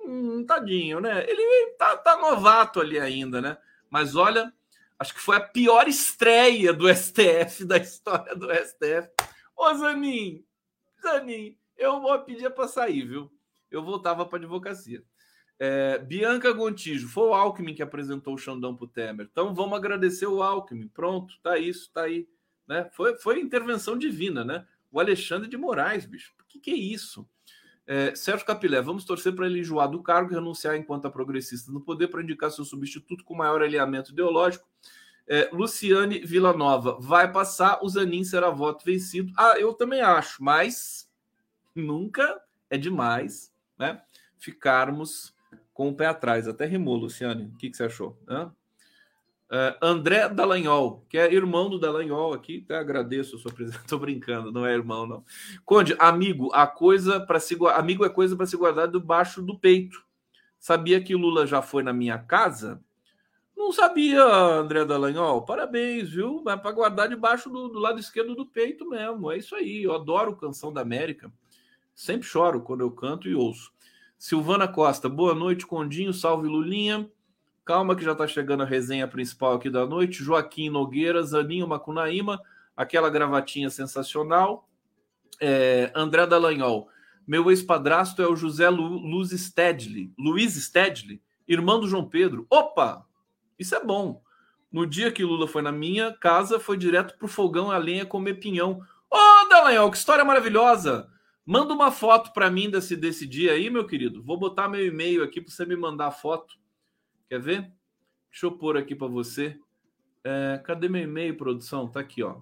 [0.09, 1.23] Hum, tadinho, né?
[1.29, 3.57] Ele tá, tá novato ali ainda, né?
[3.89, 4.53] Mas olha,
[4.99, 9.09] Acho que foi a pior estreia do STF, da história do STF.
[9.55, 10.43] Ô, Zanin,
[11.01, 13.31] Zanin, eu vou pedir para sair, viu?
[13.71, 15.01] Eu voltava para advocacia.
[15.57, 19.29] É, Bianca Gontijo, foi o Alckmin que apresentou o Xandão para o Temer.
[19.31, 20.89] Então vamos agradecer o Alckmin.
[20.89, 22.27] Pronto, tá isso, tá aí.
[22.67, 22.89] Né?
[22.93, 24.67] Foi, foi intervenção divina, né?
[24.91, 26.33] O Alexandre de Moraes, bicho.
[26.41, 27.27] O que, que é isso?
[27.91, 31.71] É, Sérgio Capilé, vamos torcer para ele enjoar do cargo e renunciar enquanto a progressista
[31.71, 34.69] no poder para indicar seu substituto com maior alinhamento ideológico.
[35.27, 39.33] É, Luciane Villanova, vai passar, o Zanin será voto vencido.
[39.35, 41.11] Ah, eu também acho, mas
[41.73, 43.99] nunca é demais né,
[44.37, 45.35] ficarmos
[45.73, 46.47] com o pé atrás.
[46.47, 47.45] Até rimou, Luciane.
[47.45, 48.21] O que, que você achou?
[48.27, 48.53] Hã?
[49.51, 53.81] Uh, André Dallagnol, que é irmão do Dallagnol aqui, até agradeço a sua presença.
[53.89, 55.23] Tô brincando, não é irmão, não.
[55.65, 60.05] Conde, amigo, a coisa para se amigo é coisa para se guardar debaixo do peito.
[60.59, 62.79] Sabia que Lula já foi na minha casa?
[63.59, 65.43] Não sabia, André Dallagnol.
[65.43, 66.41] Parabéns, viu?
[66.45, 69.31] Mas para guardar debaixo do, do, lado esquerdo do peito mesmo.
[69.31, 69.83] É isso aí.
[69.83, 71.31] Eu adoro Canção da América.
[71.93, 73.71] Sempre choro quando eu canto e ouço.
[74.17, 76.13] Silvana Costa, boa noite, Condinho.
[76.13, 77.09] Salve Lulinha.
[77.69, 80.23] Calma que já está chegando a resenha principal aqui da noite.
[80.23, 82.41] Joaquim Nogueira, Zaninho Macunaíma,
[82.75, 84.67] aquela gravatinha sensacional.
[85.39, 86.89] É, André Dallagnol.
[87.27, 92.47] Meu ex-padrasto é o José Lu, Luz Stedley, Luiz Stedley, irmão do João Pedro.
[92.49, 93.05] Opa!
[93.59, 94.23] Isso é bom.
[94.71, 98.39] No dia que Lula foi na minha casa, foi direto pro fogão a lenha comer
[98.39, 98.81] pinhão.
[99.11, 101.07] Ô, oh, Dallagnol, que história maravilhosa!
[101.45, 104.23] Manda uma foto para mim desse, desse dia aí, meu querido.
[104.23, 106.57] Vou botar meu e-mail aqui para você me mandar a foto.
[107.29, 107.71] Quer ver?
[108.31, 109.55] Deixa eu pôr aqui para você.
[110.23, 111.87] É, cadê meu e-mail, produção?
[111.87, 112.37] Tá aqui, ó.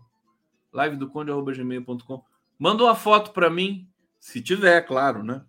[0.72, 2.24] Live do conde.gmail.com.
[2.58, 5.46] Manda uma foto para mim, se tiver, claro, né?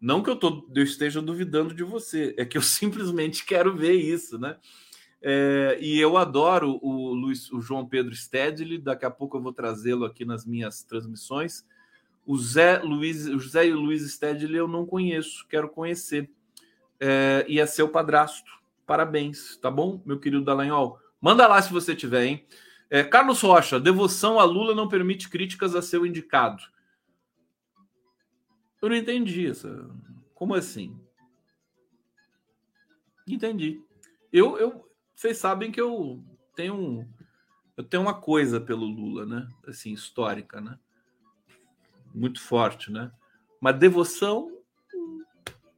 [0.00, 3.94] Não que eu, tô, eu esteja duvidando de você, é que eu simplesmente quero ver
[3.94, 4.56] isso, né?
[5.22, 9.52] É, e eu adoro o, Luiz, o João Pedro Stedley, daqui a pouco eu vou
[9.52, 11.64] trazê-lo aqui nas minhas transmissões.
[12.26, 16.30] O Zé Luiz, o José Luiz Stedley eu não conheço, quero conhecer
[17.00, 18.50] é, e é seu padrasto.
[18.86, 20.98] Parabéns, tá bom, meu querido Dallagnol?
[21.20, 22.46] Manda lá se você tiver, hein?
[22.88, 26.62] É, Carlos Rocha, devoção a Lula não permite críticas a seu indicado.
[28.80, 29.90] Eu não entendi essa.
[30.34, 30.96] Como assim?
[33.26, 33.82] Entendi.
[34.32, 36.22] Eu, eu, vocês sabem que eu
[36.54, 37.08] tenho,
[37.76, 39.48] eu tenho uma coisa pelo Lula, né?
[39.66, 40.78] Assim, histórica, né?
[42.14, 43.10] Muito forte, né?
[43.60, 44.55] Uma devoção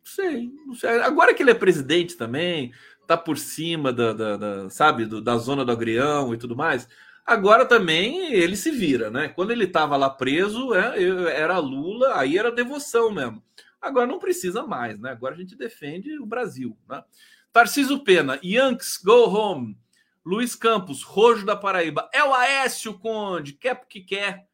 [0.08, 0.90] sei, não sei.
[1.00, 2.72] Agora que ele é presidente também,
[3.06, 6.88] tá por cima da, da, da sabe, do, da zona do agrião e tudo mais.
[7.24, 9.28] Agora também ele se vira, né?
[9.28, 11.02] Quando ele estava lá preso, é,
[11.40, 13.42] era Lula, aí era devoção mesmo.
[13.80, 15.10] Agora não precisa mais, né?
[15.10, 17.04] Agora a gente defende o Brasil, né?
[17.52, 19.76] Tarciso Pena, Yanks, go home.
[20.24, 22.08] Luiz Campos, Rojo da Paraíba.
[22.12, 24.47] É o Aécio Conde, quer porque quer.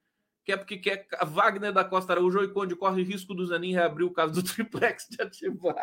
[0.44, 4.04] Que é porque quer Wagner da Costa Araújo e Conde corre risco do Zanin reabrir
[4.04, 5.82] o caso do triplex de Atibaia.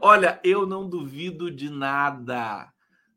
[0.00, 2.72] Olha, eu não duvido de nada.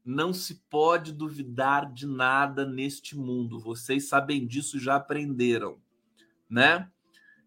[0.06, 3.60] Não se pode duvidar de nada neste mundo.
[3.60, 5.80] Vocês sabem disso, já aprenderam,
[6.50, 6.90] né?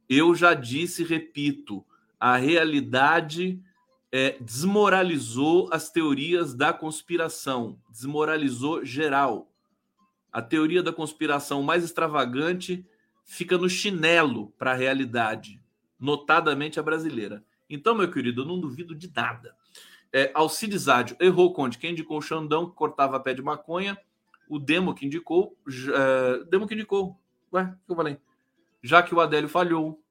[0.09, 1.85] Eu já disse e repito,
[2.21, 3.61] a realidade
[4.13, 9.52] é, desmoralizou as teorias da conspiração, desmoralizou geral.
[10.33, 12.87] A teoria da conspiração mais extravagante
[13.25, 15.61] fica no chinelo para a realidade,
[16.01, 17.45] notadamente a brasileira.
[17.69, 19.55] Então, meu querido, eu não duvido de nada.
[20.13, 21.79] É, Alcides Ádio errou, Conde.
[21.79, 23.99] Quem indicou o Xandão, que cortava pé de maconha.
[24.49, 25.57] O Demo que indicou.
[25.67, 27.19] É, Demo que indicou.
[27.53, 28.19] Ué, o que eu falei?
[28.83, 30.03] Já que o Adélio falhou.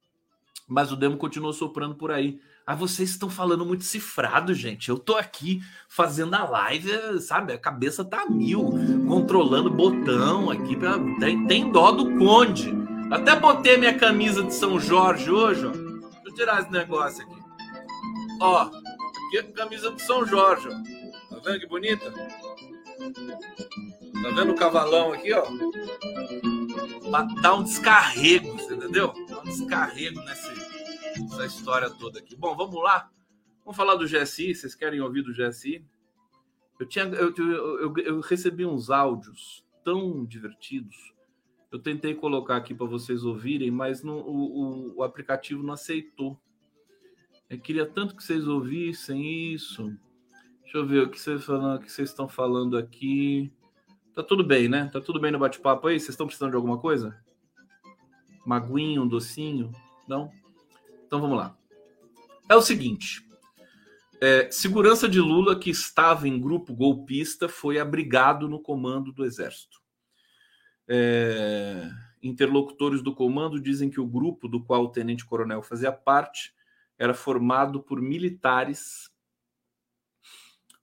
[0.68, 2.40] Mas o Demo continuou soprando por aí.
[2.66, 4.90] Ah, vocês estão falando muito cifrado, gente.
[4.90, 7.54] Eu tô aqui fazendo a live, sabe?
[7.54, 8.72] A cabeça tá mil,
[9.08, 10.76] controlando botão aqui.
[10.76, 10.98] Pra...
[11.20, 12.74] Tem, tem dó do Conde.
[13.12, 15.70] Até botei minha camisa de São Jorge hoje, ó.
[15.72, 17.36] Deixa eu tirar esse negócio aqui.
[18.40, 20.72] Ó, aqui é a camisa do São Jorge, ó.
[21.36, 22.12] Tá vendo que bonita?
[24.22, 25.44] Tá vendo o cavalão aqui, ó?
[27.42, 29.14] Dá um descarrego, você entendeu?
[29.28, 30.54] Dá um descarrego nessa,
[31.20, 32.36] nessa história toda aqui.
[32.36, 33.10] Bom, vamos lá.
[33.64, 34.56] Vamos falar do GSI.
[34.56, 35.86] Vocês querem ouvir do GSI?
[36.80, 41.14] Eu, tinha, eu, eu, eu recebi uns áudios tão divertidos.
[41.72, 46.40] Eu tentei colocar aqui para vocês ouvirem, mas o, o, o aplicativo não aceitou.
[47.50, 49.96] Eu queria tanto que vocês ouvissem isso.
[50.64, 53.52] Deixa eu ver o que vocês, falando, o que vocês estão falando aqui.
[54.14, 54.90] Tá tudo bem, né?
[54.92, 56.00] Tá tudo bem no bate-papo aí?
[56.00, 57.18] Vocês estão precisando de alguma coisa?
[58.46, 59.72] Maguinho, docinho?
[60.08, 60.32] Não?
[61.12, 61.58] Então vamos lá.
[62.48, 63.28] É o seguinte:
[64.22, 69.82] é, segurança de Lula, que estava em grupo golpista, foi abrigado no comando do Exército.
[70.88, 71.90] É,
[72.24, 76.54] interlocutores do comando dizem que o grupo do qual o tenente-coronel fazia parte
[76.98, 79.12] era formado por militares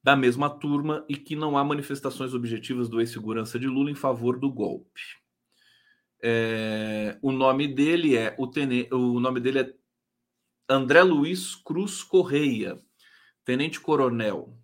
[0.02, 4.38] da mesma turma e que não há manifestações objetivas do ex-segurança de Lula em favor
[4.38, 5.00] do golpe.
[6.20, 9.77] É, o nome dele é o, tene, o nome dele é
[10.68, 12.78] André Luiz Cruz Correia,
[13.42, 14.54] tenente-coronel,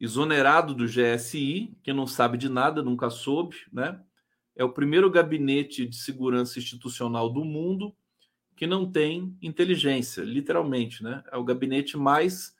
[0.00, 4.00] exonerado do GSI, que não sabe de nada, nunca soube, né?
[4.54, 7.92] É o primeiro gabinete de segurança institucional do mundo
[8.54, 11.24] que não tem inteligência, literalmente, né?
[11.32, 12.54] É o gabinete mais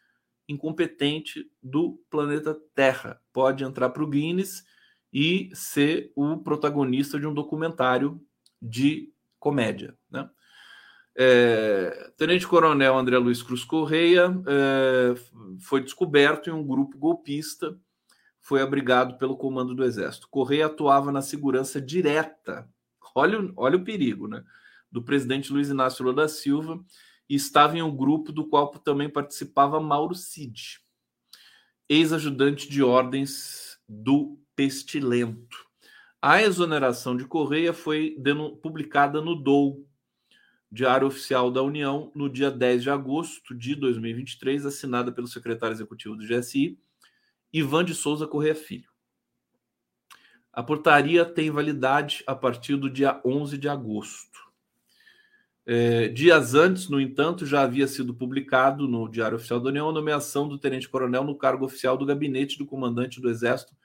[0.48, 3.22] incompetente do planeta Terra.
[3.32, 4.64] Pode entrar para o Guinness
[5.12, 8.20] e ser o protagonista de um documentário
[8.60, 10.29] de comédia, né?
[11.17, 15.15] É, Tenente Coronel André Luiz Cruz Correia é,
[15.60, 17.79] foi descoberto em um grupo golpista,
[18.40, 20.29] foi abrigado pelo comando do Exército.
[20.29, 22.69] Correia atuava na segurança direta.
[23.15, 24.44] Olha, olha o perigo, né?
[24.94, 26.81] do presidente Luiz Inácio Lula da Silva
[27.29, 30.79] e estava em um grupo do qual também participava Mauro Cid,
[31.88, 35.67] ex-ajudante de ordens do Pestilento.
[36.23, 38.17] A exoneração de Correia foi
[38.62, 39.85] publicada no DOU,
[40.75, 46.16] Diário Oficial da União, no dia 10 de agosto de 2023, assinada pelo secretário executivo
[46.16, 46.77] do GSI,
[47.52, 48.88] Ivan de Souza Correia Filho.
[50.52, 54.40] A portaria tem validade a partir do dia 11 de agosto.
[55.64, 59.92] É, dias antes, no entanto, já havia sido publicado no Diário Oficial da União a
[59.92, 63.77] nomeação do tenente-coronel no cargo oficial do gabinete do comandante do Exército,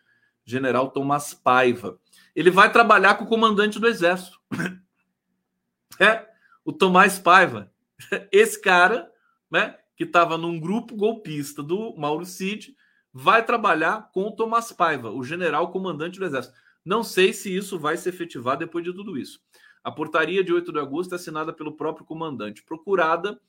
[0.44, 2.00] general Tomás Paiva.
[2.36, 4.40] Ele vai trabalhar com o comandante do Exército.
[6.02, 6.29] é,
[6.64, 7.72] o Tomás Paiva.
[8.32, 9.12] Esse cara,
[9.50, 12.76] né, que estava num grupo golpista do Mauro Cid,
[13.12, 16.56] vai trabalhar com o Tomás Paiva, o general comandante do Exército.
[16.86, 19.42] Não sei se isso vai se efetivar depois de tudo isso.
[19.84, 22.64] A portaria de 8 de agosto é assinada pelo próprio comandante.
[22.64, 23.40] Procurada,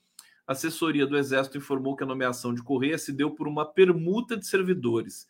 [0.47, 4.37] a assessoria do Exército informou que a nomeação de Correia se deu por uma permuta
[4.37, 5.29] de servidores.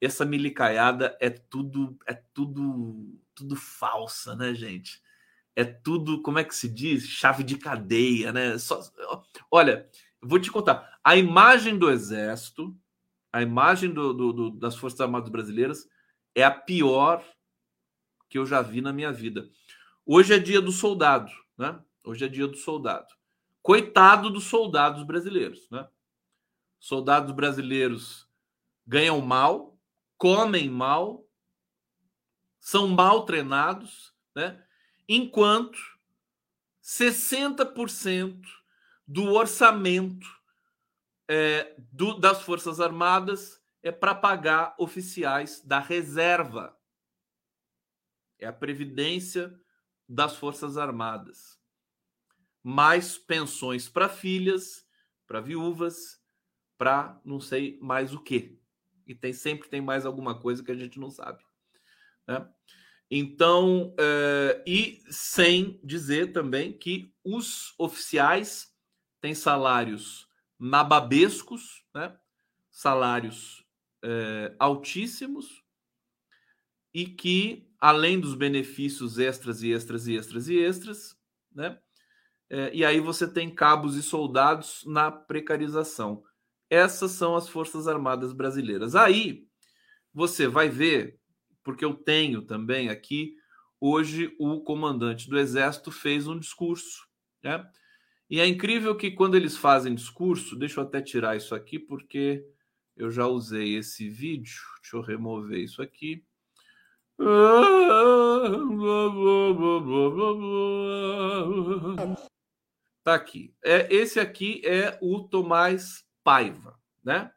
[0.00, 5.02] Essa milicaiada é tudo, é tudo, tudo falsa, né, gente?
[5.54, 7.04] É tudo, como é que se diz?
[7.04, 8.56] Chave de cadeia, né?
[8.58, 8.80] Só,
[9.50, 9.88] olha,
[10.20, 10.98] vou te contar.
[11.02, 12.76] A imagem do Exército,
[13.32, 15.88] a imagem do, do, do, das Forças Armadas Brasileiras
[16.34, 17.24] é a pior
[18.28, 19.50] que eu já vi na minha vida.
[20.06, 21.78] Hoje é dia do soldado, né?
[22.04, 23.08] Hoje é dia do soldado.
[23.62, 25.86] Coitado dos soldados brasileiros, né?
[26.78, 28.28] Soldados brasileiros
[28.86, 29.78] ganham mal,
[30.16, 31.24] comem mal,
[32.58, 34.64] são mal treinados, né?
[35.12, 35.76] Enquanto
[36.80, 38.46] 60%
[39.04, 40.28] do orçamento
[41.28, 46.78] é, do, das Forças Armadas é para pagar oficiais da reserva.
[48.38, 49.60] É a previdência
[50.08, 51.60] das Forças Armadas.
[52.62, 54.86] Mais pensões para filhas,
[55.26, 56.22] para viúvas,
[56.78, 58.62] para não sei mais o que.
[59.08, 61.42] E tem sempre tem mais alguma coisa que a gente não sabe.
[62.28, 62.48] Né?
[63.10, 68.72] Então, é, e sem dizer também que os oficiais
[69.20, 72.16] têm salários nababescos, né?
[72.70, 73.66] salários
[74.02, 75.64] é, altíssimos,
[76.94, 81.16] e que, além dos benefícios extras e extras e extras e extras,
[81.52, 81.78] né?
[82.48, 86.24] É, e aí você tem cabos e soldados na precarização.
[86.68, 88.96] Essas são as Forças Armadas Brasileiras.
[88.96, 89.46] Aí
[90.12, 91.19] você vai ver
[91.70, 93.36] porque eu tenho também aqui,
[93.80, 97.06] hoje o comandante do Exército fez um discurso,
[97.44, 97.64] né?
[98.28, 102.44] E é incrível que quando eles fazem discurso, deixa eu até tirar isso aqui, porque
[102.96, 106.24] eu já usei esse vídeo, deixa eu remover isso aqui.
[113.04, 113.54] Tá aqui.
[113.64, 117.32] É, esse aqui é o Tomás Paiva, né?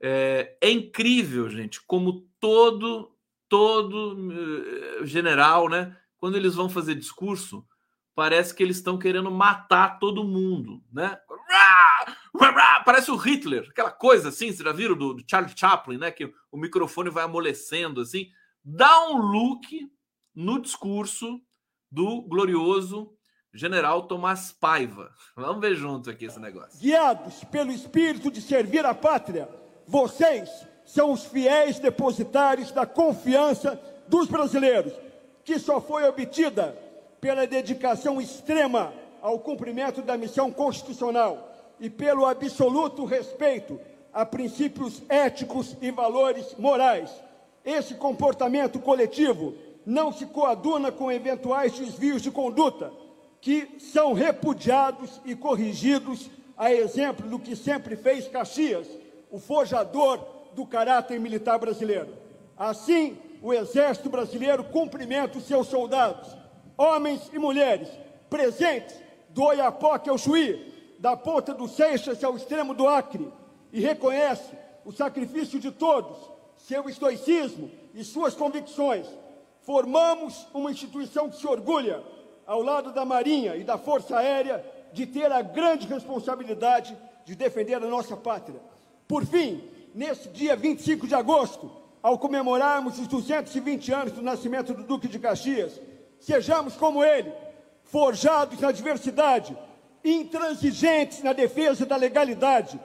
[0.00, 3.11] É, é incrível, gente, como todo
[3.52, 5.94] todo uh, general, né?
[6.16, 7.62] Quando eles vão fazer discurso,
[8.14, 11.18] parece que eles estão querendo matar todo mundo, né?
[12.86, 16.10] Parece o Hitler, aquela coisa assim, vocês já viram do, do Charlie Chaplin, né?
[16.10, 18.28] Que o microfone vai amolecendo assim.
[18.64, 19.86] Dá um look
[20.34, 21.38] no discurso
[21.90, 23.12] do glorioso
[23.52, 25.12] general Tomás Paiva.
[25.36, 26.80] Vamos ver junto aqui esse negócio.
[26.80, 29.46] Guiados pelo espírito de servir a pátria,
[29.86, 30.48] vocês
[30.84, 34.92] são os fiéis depositários da confiança dos brasileiros,
[35.44, 36.76] que só foi obtida
[37.20, 43.80] pela dedicação extrema ao cumprimento da missão constitucional e pelo absoluto respeito
[44.12, 47.10] a princípios éticos e valores morais.
[47.64, 49.54] Esse comportamento coletivo
[49.86, 52.92] não se coaduna com eventuais desvios de conduta,
[53.40, 58.86] que são repudiados e corrigidos, a exemplo do que sempre fez Caxias,
[59.30, 60.20] o forjador
[60.54, 62.14] do caráter militar brasileiro.
[62.56, 66.28] Assim, o Exército Brasileiro cumprimenta os seus soldados,
[66.76, 67.88] homens e mulheres,
[68.30, 68.96] presentes
[69.30, 73.32] do Oiapoque ao Chuí, da ponta do Seixas ao extremo do Acre,
[73.72, 74.52] e reconhece
[74.84, 76.16] o sacrifício de todos,
[76.56, 79.06] seu estoicismo e suas convicções.
[79.62, 82.02] Formamos uma instituição que se orgulha,
[82.46, 87.74] ao lado da Marinha e da Força Aérea, de ter a grande responsabilidade de defender
[87.74, 88.60] a nossa pátria.
[89.08, 89.62] Por fim,
[89.94, 91.70] nesse dia 25 de agosto,
[92.02, 95.80] ao comemorarmos os 220 anos do nascimento do Duque de Caxias,
[96.18, 97.32] sejamos como ele,
[97.84, 99.56] forjados na diversidade,
[100.04, 102.80] intransigentes na defesa da legalidade,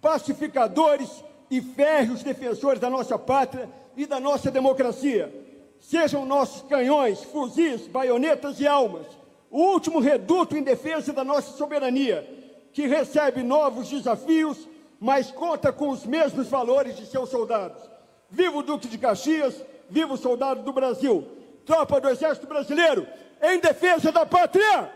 [0.00, 1.08] pacificadores
[1.50, 5.32] e férreos defensores da nossa pátria e da nossa democracia.
[5.80, 9.06] Sejam nossos canhões, fuzis, baionetas e almas,
[9.50, 12.28] o último reduto em defesa da nossa soberania,
[12.72, 14.68] que recebe novos desafios
[15.00, 17.82] mas conta com os mesmos valores de seus soldados.
[18.30, 21.22] Viva o Duque de Caxias, viva o soldado do Brasil.
[21.64, 23.06] Tropa do Exército Brasileiro,
[23.42, 24.92] em defesa da pátria!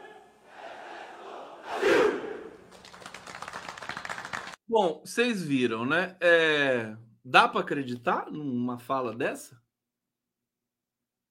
[4.68, 6.16] Bom, vocês viram, né?
[6.20, 6.96] É...
[7.24, 9.61] Dá para acreditar numa fala dessa?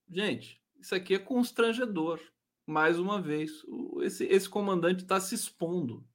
[0.09, 2.19] Gente, isso aqui é constrangedor.
[2.65, 3.65] Mais uma vez,
[4.01, 6.05] esse, esse comandante está se expondo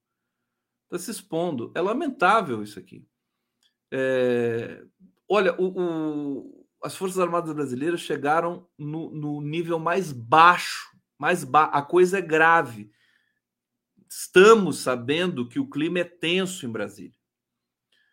[0.94, 1.72] está se expondo.
[1.74, 3.06] É lamentável isso aqui.
[3.92, 4.84] É...
[5.28, 6.66] Olha, o, o...
[6.82, 11.64] as Forças Armadas Brasileiras chegaram no, no nível mais baixo, mais ba...
[11.64, 12.90] a coisa é grave.
[14.08, 17.18] Estamos sabendo que o clima é tenso em Brasília.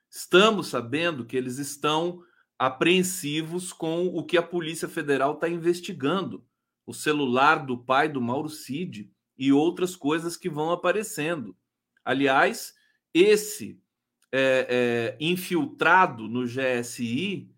[0.10, 2.24] Estamos sabendo que eles estão
[2.58, 6.46] apreensivos com o que a Polícia Federal está investigando.
[6.86, 11.56] O celular do pai do Mauro Cid e outras coisas que vão aparecendo.
[12.04, 12.74] Aliás,
[13.14, 13.82] esse
[14.32, 17.50] é, é, infiltrado no GSI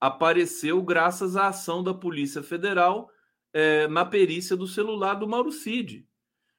[0.00, 3.10] apareceu graças à ação da Polícia Federal
[3.52, 6.06] é, na perícia do celular do Mauro Cid.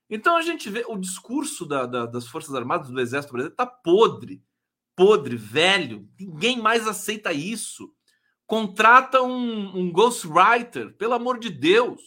[0.10, 3.66] Então a gente vê o discurso da, da, das Forças Armadas do Exército Brasileiro está
[3.66, 4.44] podre,
[4.96, 6.08] podre, velho.
[6.20, 7.92] Ninguém mais aceita isso.
[8.46, 12.02] Contrata um, um ghostwriter, pelo amor de Deus.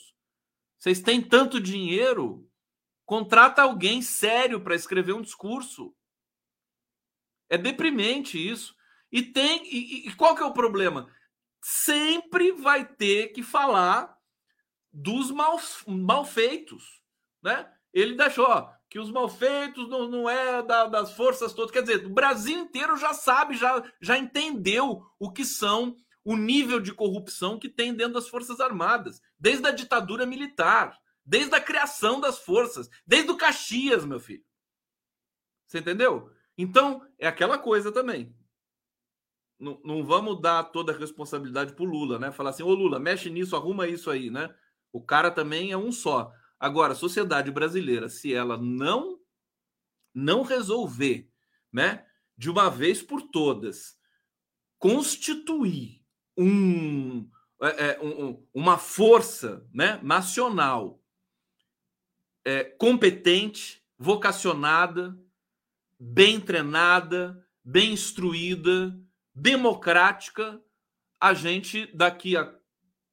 [0.79, 2.48] Vocês têm tanto dinheiro,
[3.09, 5.97] Contrata alguém sério para escrever um discurso.
[7.49, 8.77] É deprimente isso.
[9.11, 11.11] E tem e, e, qual que é o problema?
[11.65, 14.15] Sempre vai ter que falar
[14.93, 17.01] dos mal, malfeitos,
[17.43, 17.73] né?
[17.95, 21.71] Ele deixou ó, que os malfeitos não, não é da, das forças todas.
[21.71, 26.79] Quer dizer, o Brasil inteiro já sabe, já, já entendeu o que são o nível
[26.79, 30.95] de corrupção que tem dentro das Forças Armadas, desde a ditadura militar,
[31.29, 34.43] desde a criação das forças, desde o Caxias, meu filho.
[35.67, 36.33] Você entendeu?
[36.57, 38.35] Então, é aquela coisa também.
[39.61, 42.33] Não, não vamos dar toda a responsabilidade para o Lula, né?
[42.33, 44.55] Falar assim, ô Lula, mexe nisso, arruma isso aí, né?
[44.91, 46.33] O cara também é um só.
[46.59, 49.19] Agora, a sociedade brasileira, se ela não
[50.15, 51.31] não resolver,
[51.71, 52.05] né,
[52.37, 53.97] de uma vez por todas,
[54.79, 56.03] constituir
[56.37, 60.98] um, é, é um uma força né, nacional
[62.45, 65.19] é, competente, vocacionada,
[65.99, 68.99] bem treinada, bem instruída,
[69.35, 70.61] democrática,
[71.21, 72.55] a gente daqui a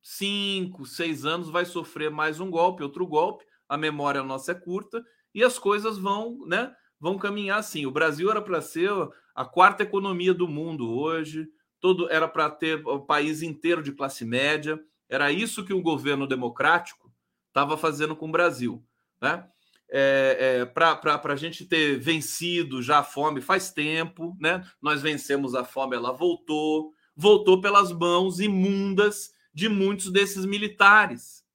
[0.02, 3.44] cinco, seis anos vai sofrer mais um golpe, outro golpe.
[3.68, 5.04] A memória nossa é curta
[5.34, 6.74] e as coisas vão, né?
[7.00, 7.88] Vão caminhar assim.
[7.88, 8.92] O Brasil era para ser
[9.34, 11.48] a quarta economia do mundo hoje.
[11.80, 14.80] Todo era para ter o país inteiro de classe média.
[15.10, 17.12] Era isso que o governo democrático
[17.48, 18.86] estava fazendo com o Brasil,
[19.22, 19.48] né?
[19.90, 24.66] É, é, para a gente ter vencido já a fome faz tempo, né?
[24.82, 31.46] Nós vencemos a fome, ela voltou, voltou pelas mãos imundas de muitos desses militares.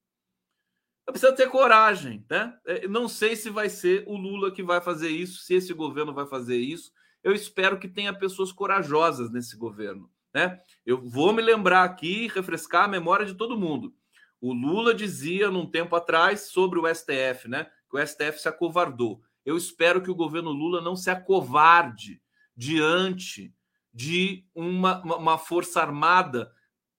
[1.06, 2.56] Precisa ter coragem, né?
[2.64, 6.14] É, não sei se vai ser o Lula que vai fazer isso, se esse governo
[6.14, 6.92] vai fazer isso.
[7.22, 10.58] Eu espero que tenha pessoas corajosas nesse governo, né?
[10.86, 13.94] Eu vou me lembrar aqui, refrescar a memória de todo mundo.
[14.40, 17.70] O Lula dizia num tempo atrás sobre o STF, né?
[17.90, 19.22] Que o STF se acovardou.
[19.44, 22.22] Eu espero que o governo Lula não se acovarde
[22.56, 23.54] diante
[23.92, 26.52] de uma, uma força armada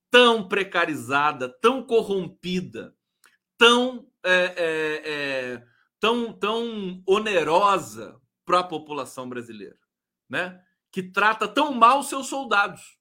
[0.09, 2.93] tão precarizada, tão corrompida,
[3.57, 5.67] tão, é, é, é,
[5.99, 9.79] tão, tão onerosa para a população brasileira,
[10.29, 10.61] né?
[10.91, 12.97] Que trata tão mal seus soldados,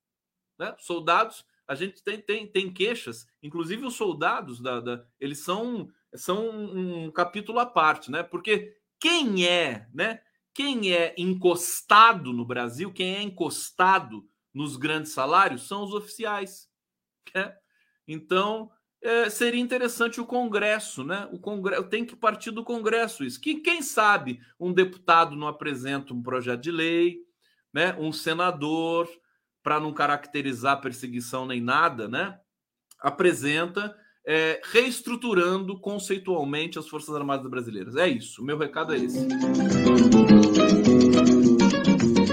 [0.56, 0.76] né?
[0.78, 6.50] Soldados, a gente tem, tem, tem queixas, inclusive os soldados da, da eles são são
[6.50, 8.24] um capítulo à parte, né?
[8.24, 10.20] Porque quem é, né?
[10.52, 16.68] Quem é encostado no Brasil, quem é encostado nos grandes salários são os oficiais.
[17.32, 17.56] Né?
[18.08, 18.68] Então,
[19.00, 21.28] é, seria interessante o Congresso, né?
[21.30, 23.40] O Congresso tem que partir do Congresso isso.
[23.40, 27.20] Que quem sabe um deputado não apresenta um projeto de lei,
[27.72, 27.94] né?
[27.96, 29.08] Um senador
[29.62, 32.38] para não caracterizar perseguição nem nada, né?
[32.98, 33.94] Apresenta
[34.26, 37.96] é, reestruturando conceitualmente as Forças Armadas Brasileiras.
[37.96, 38.42] É isso.
[38.42, 39.26] O meu recado é esse.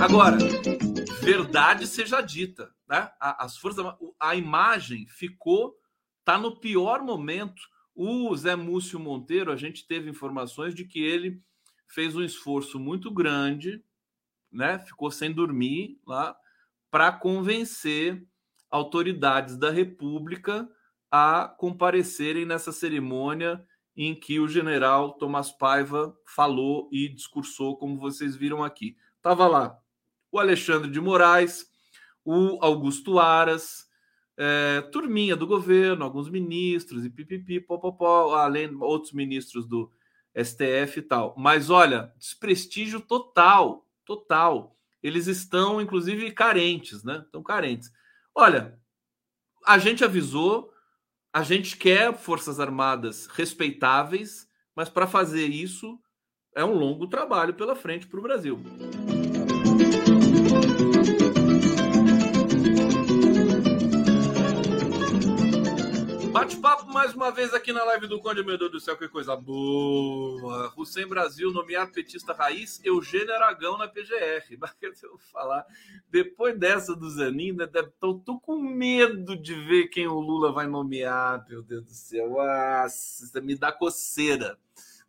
[0.02, 0.38] Agora,
[1.22, 3.10] verdade seja dita, né?
[3.20, 3.86] As forças,
[4.20, 5.76] a imagem ficou,
[6.24, 7.62] tá no pior momento.
[7.96, 11.42] O Zé Múcio Monteiro, a gente teve informações de que ele
[11.88, 13.84] fez um esforço muito grande,
[14.52, 14.78] né?
[14.80, 16.38] Ficou sem dormir lá
[16.98, 18.26] para convencer
[18.72, 20.68] autoridades da República
[21.12, 23.64] a comparecerem nessa cerimônia
[23.96, 28.98] em que o general Tomás Paiva falou e discursou, como vocês viram aqui.
[29.22, 29.80] Tava lá
[30.32, 31.68] o Alexandre de Moraes,
[32.26, 33.86] o Augusto Aras,
[34.36, 39.92] é, turminha do governo, alguns ministros e pipipi, popopó, além outros ministros do
[40.36, 41.36] STF e tal.
[41.38, 44.77] Mas olha, desprestígio total, total.
[45.02, 47.22] Eles estão, inclusive, carentes, né?
[47.26, 47.92] Estão carentes.
[48.34, 48.80] Olha,
[49.66, 50.72] a gente avisou,
[51.34, 56.00] a gente quer forças armadas respeitáveis, mas para fazer isso
[56.56, 58.60] é um longo trabalho pela frente para o Brasil.
[66.48, 69.36] Bate-papo mais uma vez aqui na live do Conde, meu Deus do céu, que coisa
[69.36, 70.74] boa.
[70.78, 74.56] Hussein Brasil nomear petista raiz, Eugênio Aragão na PGR.
[74.58, 75.66] Mas eu vou falar,
[76.10, 77.68] depois dessa do Zanin, né,
[78.00, 82.30] tô, tô com medo de ver quem o Lula vai nomear, meu Deus do céu.
[82.30, 84.58] Nossa, me dá coceira.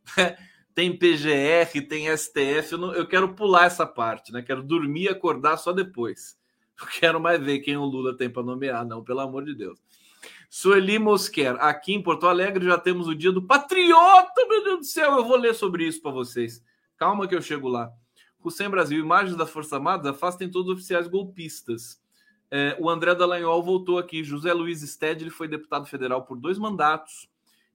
[0.75, 4.43] Tem PGR, tem STF, eu, não, eu quero pular essa parte, né?
[4.43, 6.38] Quero dormir e acordar só depois.
[6.81, 9.79] Não quero mais ver quem o Lula tem para nomear, não, pelo amor de Deus.
[10.51, 14.85] Sueli Mosquer, aqui em Porto Alegre já temos o dia do patriota, meu Deus do
[14.85, 16.65] céu, eu vou ler sobre isso para vocês.
[16.97, 17.93] Calma que eu chego lá.
[18.43, 22.01] Hussein Brasil, imagens da Força Armada afastem todos os oficiais golpistas.
[22.51, 24.25] É, o André Dallagnol voltou aqui.
[24.25, 27.29] José Luiz Stedley foi deputado federal por dois mandatos.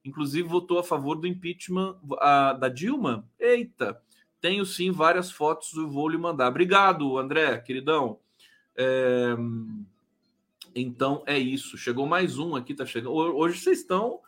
[0.03, 3.27] Inclusive votou a favor do impeachment a, da Dilma.
[3.39, 4.01] Eita,
[4.41, 6.49] tenho sim várias fotos, eu vou lhe mandar.
[6.49, 8.19] Obrigado, André, queridão.
[8.75, 9.35] É,
[10.75, 11.77] então é isso.
[11.77, 13.13] Chegou mais um aqui, tá chegando.
[13.13, 14.19] Hoje vocês estão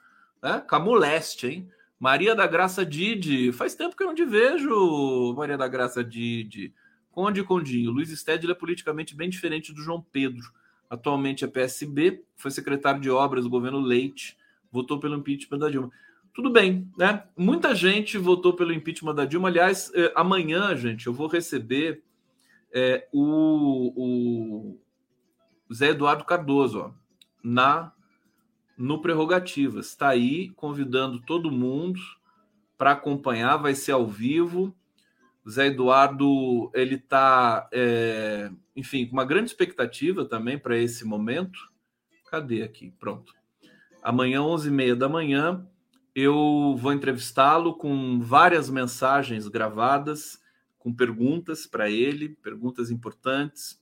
[0.42, 1.70] né, camuleste, hein?
[2.00, 3.52] Maria da Graça Didi.
[3.52, 6.74] Faz tempo que eu não te vejo, Maria da Graça Didi.
[7.12, 7.92] Conde Condinho.
[7.92, 10.52] Luiz Stedley é politicamente bem diferente do João Pedro.
[10.88, 14.38] atualmente é PSB, foi secretário de obras do governo Leite,
[14.72, 15.90] votou pelo impeachment da Dilma.
[16.32, 17.24] Tudo bem, né?
[17.36, 19.48] Muita gente votou pelo impeachment da Dilma.
[19.48, 22.04] Aliás, eh, amanhã, gente, eu vou receber
[22.76, 26.92] é, o, o, Zé Eduardo Cardoso ó,
[27.42, 27.94] na
[28.78, 29.88] no Prerrogativas.
[29.88, 32.02] Está aí convidando todo mundo
[32.78, 34.76] para acompanhar, vai ser ao vivo.
[35.50, 41.58] Zé Eduardo, ele está, é, enfim, com uma grande expectativa também para esse momento.
[42.30, 42.92] Cadê aqui?
[43.00, 43.34] Pronto.
[44.04, 45.66] Amanhã, 11h30 da manhã,
[46.14, 50.42] eu vou entrevistá-lo com várias mensagens gravadas,
[50.86, 53.82] com perguntas para ele, perguntas importantes,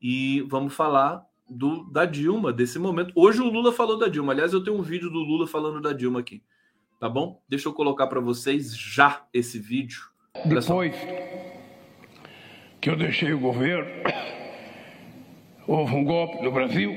[0.00, 3.12] e vamos falar do, da Dilma, desse momento.
[3.14, 4.32] Hoje o Lula falou da Dilma.
[4.32, 6.42] Aliás, eu tenho um vídeo do Lula falando da Dilma aqui.
[6.98, 7.42] Tá bom?
[7.46, 10.00] Deixa eu colocar para vocês já esse vídeo.
[10.46, 10.96] Depois
[12.80, 13.90] que eu deixei o governo,
[15.68, 16.96] houve um golpe no Brasil,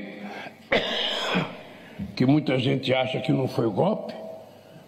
[2.16, 4.14] que muita gente acha que não foi golpe,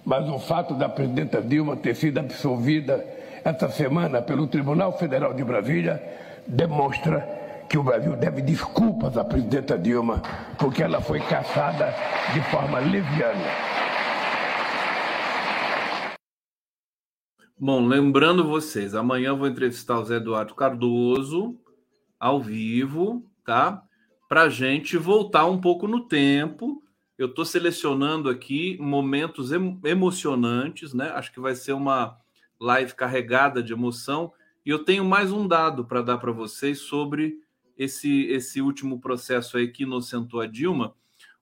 [0.02, 3.15] mas o fato da presidenta Dilma ter sido absolvida
[3.46, 6.02] essa semana pelo Tribunal Federal de Brasília
[6.48, 7.20] demonstra
[7.70, 10.20] que o Brasil deve desculpas à presidenta Dilma,
[10.58, 11.94] porque ela foi caçada
[12.34, 13.46] de forma leviana.
[17.56, 21.56] Bom, lembrando vocês, amanhã vou entrevistar o Zé Eduardo Cardoso
[22.18, 23.80] ao vivo, tá?
[24.28, 26.82] Para gente voltar um pouco no tempo.
[27.16, 29.52] Eu estou selecionando aqui momentos
[29.84, 31.12] emocionantes, né?
[31.14, 32.18] Acho que vai ser uma
[32.60, 34.32] live carregada de emoção.
[34.64, 37.40] E eu tenho mais um dado para dar para vocês sobre
[37.76, 40.94] esse, esse último processo aí que inocentou a Dilma.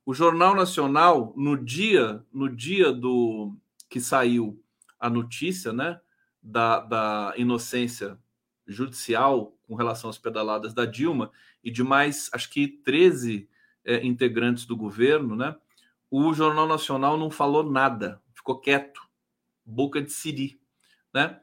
[0.05, 3.57] O Jornal Nacional, no dia, no dia do
[3.89, 4.61] que saiu
[4.99, 6.01] a notícia, né?
[6.45, 8.19] da, da inocência
[8.67, 13.49] judicial com relação às pedaladas da Dilma e de mais, acho que 13
[13.83, 15.57] é, integrantes do governo, né?
[16.11, 19.01] O Jornal Nacional não falou nada, ficou quieto,
[19.65, 20.61] boca de siri,
[21.15, 21.41] né?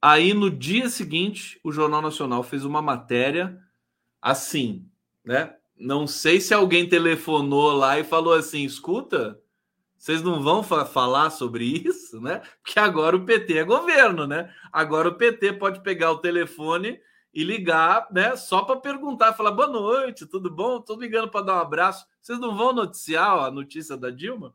[0.00, 3.60] Aí no dia seguinte, o Jornal Nacional fez uma matéria
[4.22, 4.88] assim,
[5.24, 5.54] né?
[5.76, 9.38] Não sei se alguém telefonou lá e falou assim: escuta,
[9.98, 12.40] vocês não vão fa falar sobre isso, né?
[12.62, 14.54] Porque agora o PT é governo, né?
[14.72, 16.98] Agora o PT pode pegar o telefone
[17.32, 18.36] e ligar, né?
[18.36, 20.80] Só para perguntar, falar boa noite, tudo bom?
[20.80, 22.06] Tô ligando para dar um abraço.
[22.20, 24.54] Vocês não vão noticiar ó, a notícia da Dilma?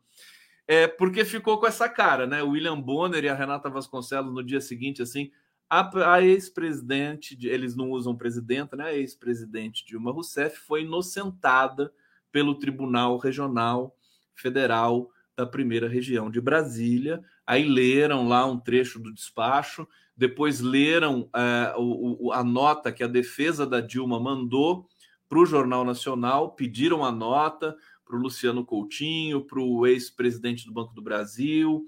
[0.68, 2.42] É porque ficou com essa cara, né?
[2.42, 5.30] O William Bonner e a Renata Vasconcelos no dia seguinte, assim,
[5.70, 8.84] a, a ex-presidente, eles não usam presidenta, né?
[8.86, 11.92] A ex-presidente Dilma Rousseff foi inocentada
[12.32, 13.96] pelo Tribunal Regional
[14.34, 17.22] Federal da primeira região de Brasília.
[17.46, 19.86] Aí leram lá um trecho do despacho,
[20.16, 24.88] depois leram é, o, a nota que a defesa da Dilma mandou
[25.28, 27.76] para o Jornal Nacional, pediram a nota
[28.06, 31.84] para o Luciano Coutinho, para o ex-presidente do Banco do Brasil,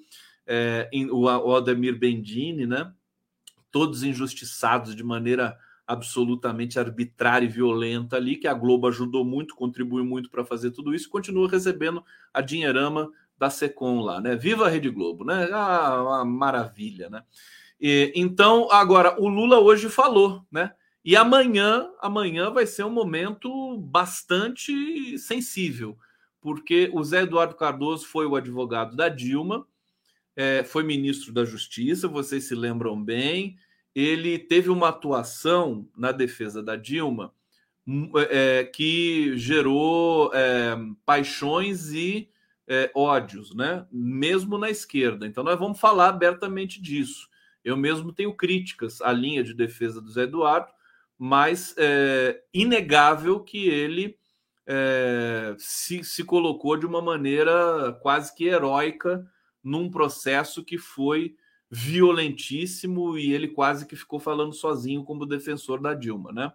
[0.46, 2.92] é, o, o Ademir Bendini, né?
[3.70, 5.56] Todos injustiçados de maneira
[5.86, 10.94] absolutamente arbitrária e violenta ali, que a Globo ajudou muito, contribuiu muito para fazer tudo
[10.94, 12.04] isso, continua recebendo
[12.34, 14.34] a dinheirama da Secom lá, né?
[14.36, 15.48] Viva a Rede Globo, né?
[15.52, 17.22] Ah, uma maravilha, né?
[17.80, 20.72] E, então, agora, o Lula hoje falou, né?
[21.04, 25.96] E amanhã, amanhã vai ser um momento bastante sensível,
[26.48, 29.66] porque o Zé Eduardo Cardoso foi o advogado da Dilma,
[30.34, 33.58] é, foi ministro da Justiça, vocês se lembram bem.
[33.94, 37.34] Ele teve uma atuação na defesa da Dilma
[37.86, 40.74] hum, é, que gerou é,
[41.04, 42.30] paixões e
[42.66, 43.86] é, ódios, né?
[43.92, 45.26] Mesmo na esquerda.
[45.26, 47.28] Então nós vamos falar abertamente disso.
[47.62, 50.72] Eu mesmo tenho críticas à linha de defesa do Zé Eduardo,
[51.18, 54.16] mas é inegável que ele
[54.70, 59.26] é, se, se colocou de uma maneira quase que heróica
[59.64, 61.34] num processo que foi
[61.70, 66.52] violentíssimo e ele quase que ficou falando sozinho como defensor da Dilma, né?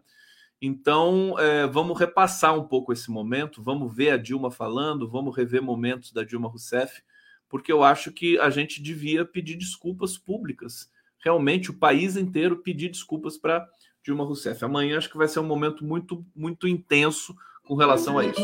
[0.62, 5.62] Então, é, vamos repassar um pouco esse momento, vamos ver a Dilma falando, vamos rever
[5.62, 7.02] momentos da Dilma Rousseff,
[7.50, 10.90] porque eu acho que a gente devia pedir desculpas públicas.
[11.20, 13.68] Realmente, o país inteiro pedir desculpas para
[14.04, 14.64] Dilma Rousseff.
[14.64, 17.36] Amanhã acho que vai ser um momento muito, muito intenso
[17.68, 18.42] com relação a isso.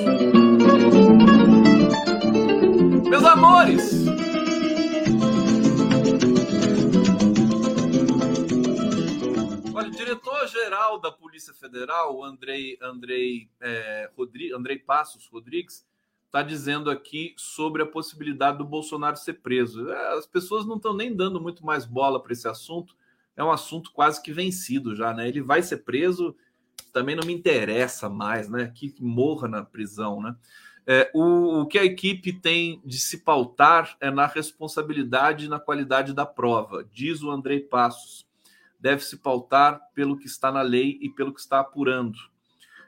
[3.10, 4.10] Meus amores!
[10.10, 15.86] diretor-geral da Polícia Federal, Andrei, Andrei, é, Rodri, Andrei Passos Rodrigues,
[16.26, 19.90] está dizendo aqui sobre a possibilidade do Bolsonaro ser preso.
[19.90, 22.96] É, as pessoas não estão nem dando muito mais bola para esse assunto.
[23.36, 25.28] É um assunto quase que vencido já, né?
[25.28, 26.36] Ele vai ser preso,
[26.94, 28.72] também não me interessa mais, né?
[28.74, 30.36] Que morra na prisão, né?
[30.92, 35.60] É, o, o, que a equipe tem de se pautar é na responsabilidade e na
[35.60, 38.28] qualidade da prova, diz o Andrei Passos.
[38.80, 42.18] Deve se pautar pelo que está na lei e pelo que está apurando.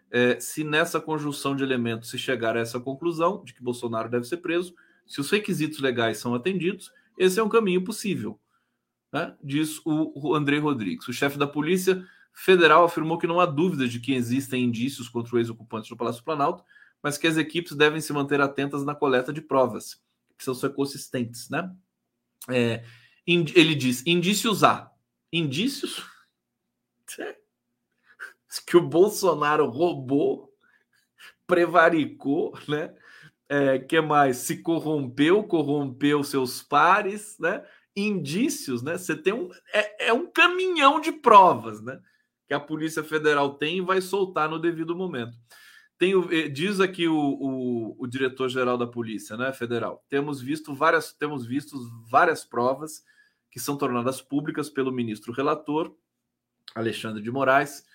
[0.09, 4.25] É, se nessa conjunção de elementos se chegar a essa conclusão de que Bolsonaro deve
[4.25, 4.73] ser preso,
[5.05, 8.39] se os requisitos legais são atendidos, esse é um caminho possível,
[9.13, 9.35] né?
[9.43, 11.07] diz o Andrei Rodrigues.
[11.07, 12.03] O chefe da Polícia
[12.33, 16.23] Federal afirmou que não há dúvida de que existem indícios contra o ex-ocupante do Palácio
[16.23, 16.63] Planalto,
[17.01, 19.95] mas que as equipes devem se manter atentas na coleta de provas,
[20.29, 21.73] que precisam ser consistentes, né?
[22.49, 22.83] É,
[23.27, 24.91] ele diz: indícios há.
[25.31, 26.03] Indícios?
[28.67, 30.53] que o Bolsonaro roubou,
[31.47, 32.93] prevaricou, né?
[33.47, 34.37] É, que mais?
[34.37, 37.65] Se corrompeu, corrompeu seus pares, né?
[37.95, 38.97] Indícios, né?
[38.97, 39.49] Você tem um.
[39.73, 41.99] É, é um caminhão de provas, né?
[42.51, 45.37] Que a Polícia Federal tem e vai soltar no devido momento.
[45.97, 50.03] Tem eh, diz aqui o, o, o diretor-geral da Polícia né, Federal.
[50.09, 51.77] Temos visto várias, temos visto
[52.09, 53.05] várias provas
[53.49, 55.95] que são tornadas públicas pelo ministro relator,
[56.75, 57.85] Alexandre de Moraes,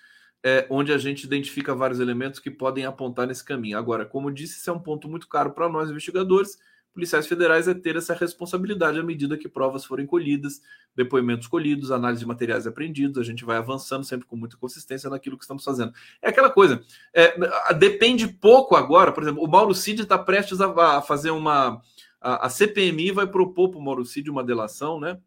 [0.43, 3.77] é, onde a gente identifica vários elementos que podem apontar nesse caminho.
[3.77, 6.57] Agora, como disse, isso é um ponto muito caro para nós, investigadores,
[6.97, 10.63] policiais federais, é ter essa responsabilidade à medida que provas forem colhidas,
[10.95, 15.37] depoimentos colhidos, análise de materiais apreendidos, a gente vai avançando sempre com muita consistência naquilo
[15.37, 15.93] que estamos fazendo.
[16.19, 16.83] É aquela coisa,
[17.13, 17.37] é,
[17.75, 21.79] depende pouco agora, por exemplo, o Mauro Cid está prestes a, a, fazer uma.
[22.19, 25.19] A, a CPMI vai propor para o Mauro Cid uma delação, né?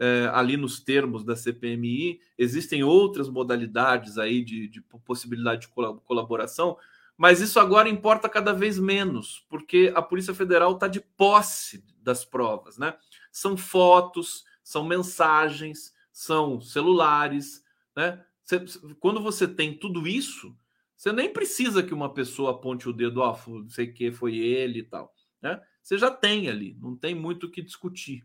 [0.00, 5.68] É, ali nos termos da CPMI, existem outras modalidades aí de, de possibilidade de
[6.06, 6.78] colaboração,
[7.18, 12.24] mas isso agora importa cada vez menos, porque a Polícia Federal está de posse das
[12.24, 12.96] provas, né?
[13.32, 17.64] São fotos, são mensagens, são celulares,
[17.94, 18.24] né?
[18.98, 20.56] quando você tem tudo isso,
[20.96, 24.38] você nem precisa que uma pessoa aponte o dedo, ó, oh, não sei que foi
[24.38, 25.12] ele e tal,
[25.42, 25.60] né?
[25.82, 28.24] Você já tem ali, não tem muito o que discutir.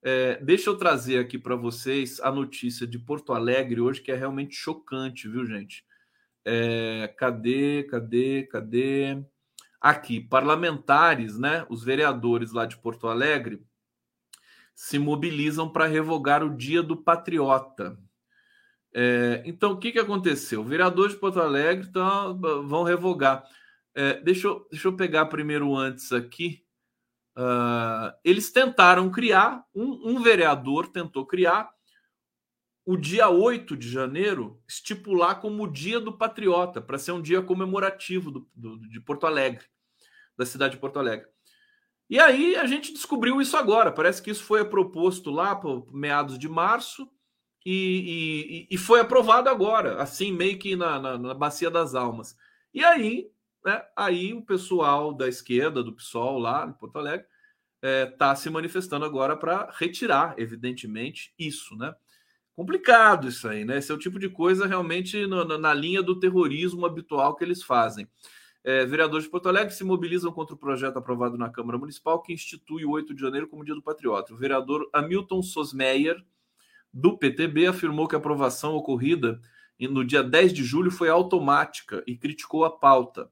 [0.00, 4.14] É, deixa eu trazer aqui para vocês a notícia de Porto Alegre hoje, que é
[4.14, 5.84] realmente chocante, viu, gente?
[6.50, 9.22] É, cadê, cadê, cadê?
[9.78, 11.66] Aqui, parlamentares, né?
[11.68, 13.62] Os vereadores lá de Porto Alegre
[14.74, 17.98] se mobilizam para revogar o Dia do Patriota.
[18.94, 20.64] É, então, o que, que aconteceu?
[20.64, 23.44] Vereadores de Porto Alegre tão, vão revogar.
[23.94, 26.64] É, deixa, eu, deixa eu pegar primeiro antes aqui.
[27.36, 31.68] Uh, eles tentaram criar, um, um vereador tentou criar
[32.88, 37.42] o dia 8 de janeiro estipular como o dia do patriota, para ser um dia
[37.42, 39.66] comemorativo do, do, de Porto Alegre,
[40.38, 41.26] da cidade de Porto Alegre.
[42.08, 43.92] E aí a gente descobriu isso agora.
[43.92, 47.06] Parece que isso foi proposto lá por meados de março
[47.62, 52.38] e, e, e foi aprovado agora, assim, meio que na, na, na Bacia das Almas.
[52.72, 53.30] E aí,
[53.66, 57.26] né, aí o pessoal da esquerda, do PSOL lá em Porto Alegre,
[57.82, 61.94] está é, tá se manifestando agora para retirar, evidentemente, isso, né?
[62.58, 63.78] Complicado isso aí, né?
[63.78, 67.62] Esse é o tipo de coisa realmente na, na linha do terrorismo habitual que eles
[67.62, 68.04] fazem.
[68.64, 72.32] É, vereadores de Porto Alegre se mobilizam contra o projeto aprovado na Câmara Municipal que
[72.32, 74.34] institui o 8 de janeiro como Dia do Patriota.
[74.34, 76.20] O vereador Hamilton Sosmeyer,
[76.92, 79.40] do PTB, afirmou que a aprovação ocorrida
[79.78, 83.30] no dia 10 de julho foi automática e criticou a pauta.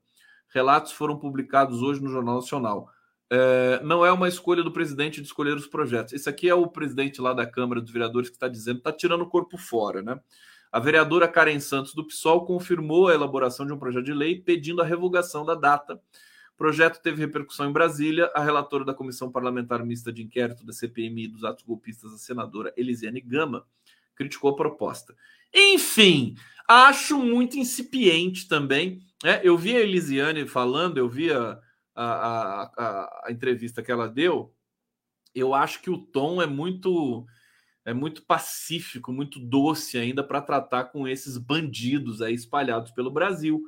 [0.50, 2.88] Relatos foram publicados hoje no Jornal Nacional
[3.30, 6.12] é, não é uma escolha do presidente de escolher os projetos.
[6.12, 9.22] Esse aqui é o presidente lá da Câmara dos Vereadores que está dizendo, está tirando
[9.22, 10.20] o corpo fora, né?
[10.70, 14.82] A vereadora Karen Santos do PSOL confirmou a elaboração de um projeto de lei pedindo
[14.82, 15.94] a revogação da data.
[15.94, 18.30] O projeto teve repercussão em Brasília.
[18.34, 22.72] A relatora da Comissão Parlamentar Mista de Inquérito da CPMI dos atos golpistas, a senadora
[22.76, 23.64] Elisiane Gama,
[24.14, 25.14] criticou a proposta.
[25.54, 26.36] Enfim,
[26.68, 29.00] acho muito incipiente também.
[29.22, 29.40] Né?
[29.42, 31.58] Eu vi a Elisiane falando, eu vi a,
[31.96, 34.54] a, a, a entrevista que ela deu,
[35.34, 37.26] eu acho que o tom é muito
[37.84, 43.62] é muito pacífico, muito doce ainda para tratar com esses bandidos aí espalhados pelo Brasil.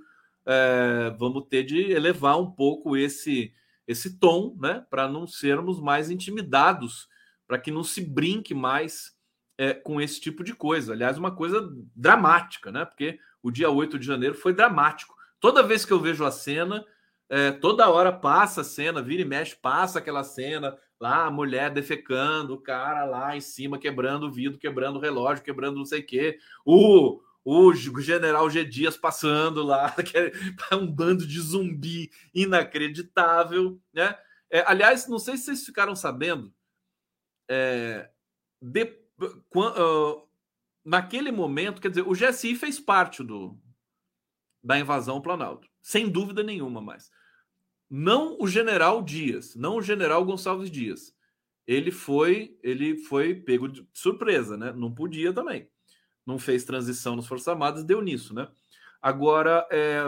[0.45, 3.53] É, vamos ter de elevar um pouco esse
[3.87, 7.09] esse tom, né, para não sermos mais intimidados,
[7.47, 9.17] para que não se brinque mais
[9.57, 10.93] é, com esse tipo de coisa.
[10.93, 12.85] Aliás, uma coisa dramática, né?
[12.85, 15.15] Porque o dia 8 de janeiro foi dramático.
[15.41, 16.85] Toda vez que eu vejo a cena,
[17.31, 21.71] é, toda hora passa a cena, vira e mexe, passa aquela cena lá, a mulher
[21.71, 26.01] defecando, o cara lá em cima quebrando o vidro, quebrando o relógio, quebrando não sei
[26.01, 26.39] o quê.
[26.65, 28.65] O, o general G.
[28.65, 29.95] Dias passando lá,
[30.71, 34.17] é um bando de zumbi inacreditável, né?
[34.51, 36.53] É, aliás, não sei se vocês ficaram sabendo,
[37.51, 38.11] é,
[38.61, 38.85] de,
[39.55, 40.29] uh,
[40.85, 43.59] naquele momento, quer dizer, o GSI fez parte do,
[44.63, 45.69] da invasão ao Planalto.
[45.83, 47.11] Sem dúvida nenhuma mais.
[47.91, 51.15] Não o general Dias, não o general Gonçalves Dias.
[51.67, 54.73] Ele foi, ele foi pego de surpresa, né?
[54.73, 55.69] Não podia também.
[56.25, 58.49] Não fez transição nas Forças Armadas, deu nisso, né?
[59.01, 60.03] Agora, é,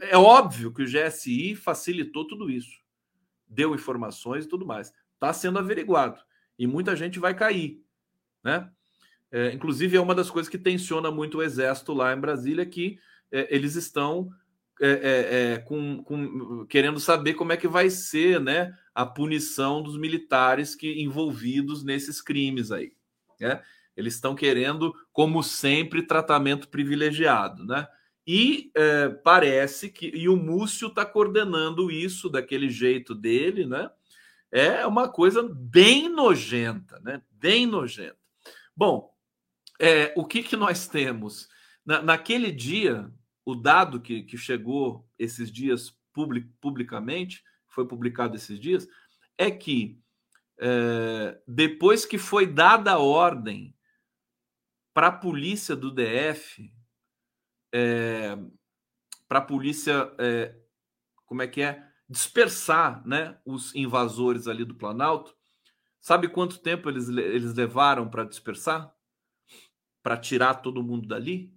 [0.00, 2.80] é óbvio que o GSI facilitou tudo isso.
[3.46, 4.92] Deu informações e tudo mais.
[5.14, 6.20] Está sendo averiguado.
[6.58, 7.82] E muita gente vai cair,
[8.42, 8.70] né?
[9.32, 12.98] É, inclusive, é uma das coisas que tensiona muito o Exército lá em Brasília, que
[13.30, 14.30] é, eles estão
[14.80, 19.82] é, é, é, com, com, querendo saber como é que vai ser né, a punição
[19.82, 22.92] dos militares que envolvidos nesses crimes aí.
[23.38, 23.62] Né?
[23.94, 27.64] Eles estão querendo, como sempre, tratamento privilegiado.
[27.66, 27.86] Né?
[28.26, 33.90] E é, parece que e o Múcio está coordenando isso daquele jeito dele, né?
[34.52, 37.22] É uma coisa bem nojenta, né?
[37.30, 38.16] Bem nojenta.
[38.74, 39.14] Bom,
[39.78, 41.48] é, o que, que nós temos?
[41.84, 43.10] Na, naquele dia,
[43.44, 48.86] o dado que, que chegou esses dias public, publicamente, foi publicado esses dias,
[49.38, 50.00] é que
[50.58, 53.74] é, depois que foi dada a ordem
[54.92, 56.72] para a polícia do DF,
[57.72, 58.36] é,
[59.28, 60.54] para a polícia, é,
[61.24, 61.88] como é que é?
[62.08, 65.34] Dispersar né, os invasores ali do Planalto.
[66.00, 68.92] Sabe quanto tempo eles, eles levaram para dispersar?
[70.02, 71.54] para tirar todo mundo dali,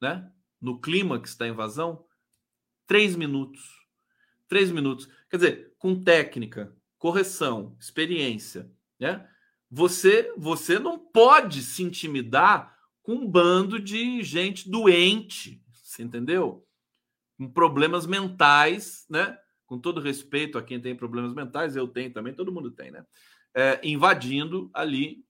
[0.00, 0.30] né?
[0.64, 2.06] No clímax da invasão,
[2.86, 3.86] três minutos.
[4.48, 5.06] Três minutos.
[5.28, 9.28] Quer dizer, com técnica, correção, experiência, né?
[9.70, 16.66] Você, você não pode se intimidar com um bando de gente doente, você entendeu?
[17.36, 19.36] Com problemas mentais, né?
[19.66, 23.04] Com todo respeito a quem tem problemas mentais, eu tenho também, todo mundo tem, né?
[23.52, 25.26] É, invadindo ali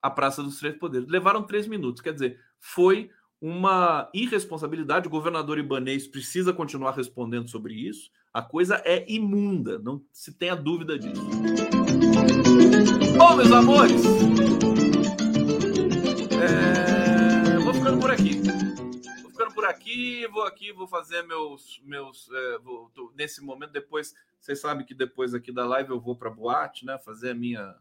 [0.00, 1.08] a Praça dos Três Poderes.
[1.08, 3.10] Levaram três minutos, quer dizer, foi
[3.40, 5.06] uma irresponsabilidade.
[5.06, 8.10] O governador Ibanês precisa continuar respondendo sobre isso.
[8.32, 11.22] A coisa é imunda, não se tenha dúvida disso.
[13.16, 14.02] Bom, meus amores,
[16.40, 17.58] é...
[17.58, 18.40] vou ficando por aqui.
[19.22, 21.80] Vou ficando por aqui, vou aqui, vou fazer meus.
[21.84, 26.00] meus é, vou, tô, nesse momento, depois, vocês sabem que depois aqui da live eu
[26.00, 26.98] vou para boate, né?
[26.98, 27.74] Fazer a minha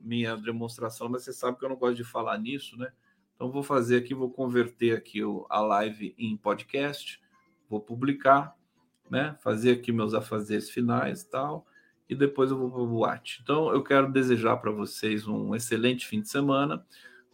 [0.00, 2.92] minha demonstração, mas você sabe que eu não gosto de falar nisso, né?
[3.34, 7.20] Então vou fazer aqui, vou converter aqui a live em podcast,
[7.68, 8.56] vou publicar,
[9.10, 9.36] né?
[9.40, 11.66] Fazer aqui meus afazeres finais e tal,
[12.08, 13.40] e depois eu vou para o boate.
[13.42, 16.84] Então eu quero desejar para vocês um excelente fim de semana.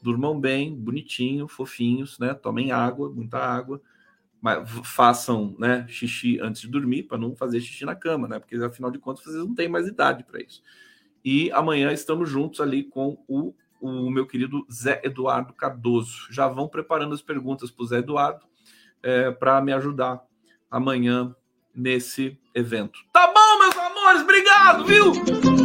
[0.03, 2.33] Durmam bem, bonitinho, fofinhos, né?
[2.33, 3.81] Tomem água, muita água.
[4.41, 8.39] Mas façam né, xixi antes de dormir, para não fazer xixi na cama, né?
[8.39, 10.63] Porque afinal de contas vocês não têm mais idade para isso.
[11.23, 16.27] E amanhã estamos juntos ali com o, o meu querido Zé Eduardo Cardoso.
[16.31, 18.45] Já vão preparando as perguntas para o Zé Eduardo
[19.03, 20.21] é, para me ajudar
[20.71, 21.35] amanhã
[21.75, 23.01] nesse evento.
[23.13, 24.23] Tá bom, meus amores?
[24.23, 25.13] Obrigado, viu?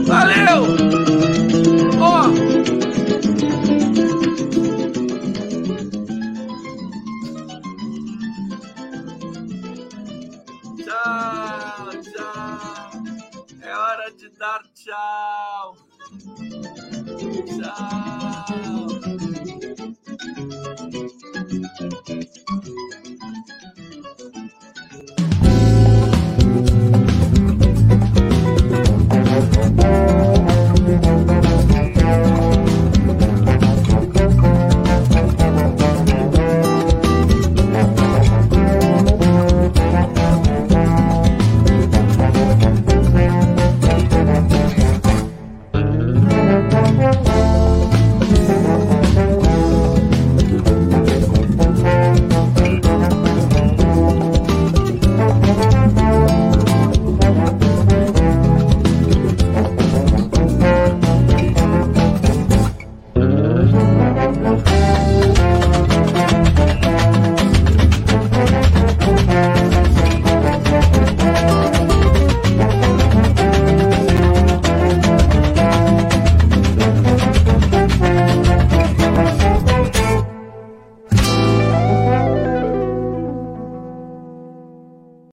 [0.05, 0.63] Valeu!
[1.99, 2.55] Ó.
[10.83, 12.91] Tchau, tchau.
[13.61, 15.84] É hora de dar Tchau.
[17.43, 18.24] Tchau.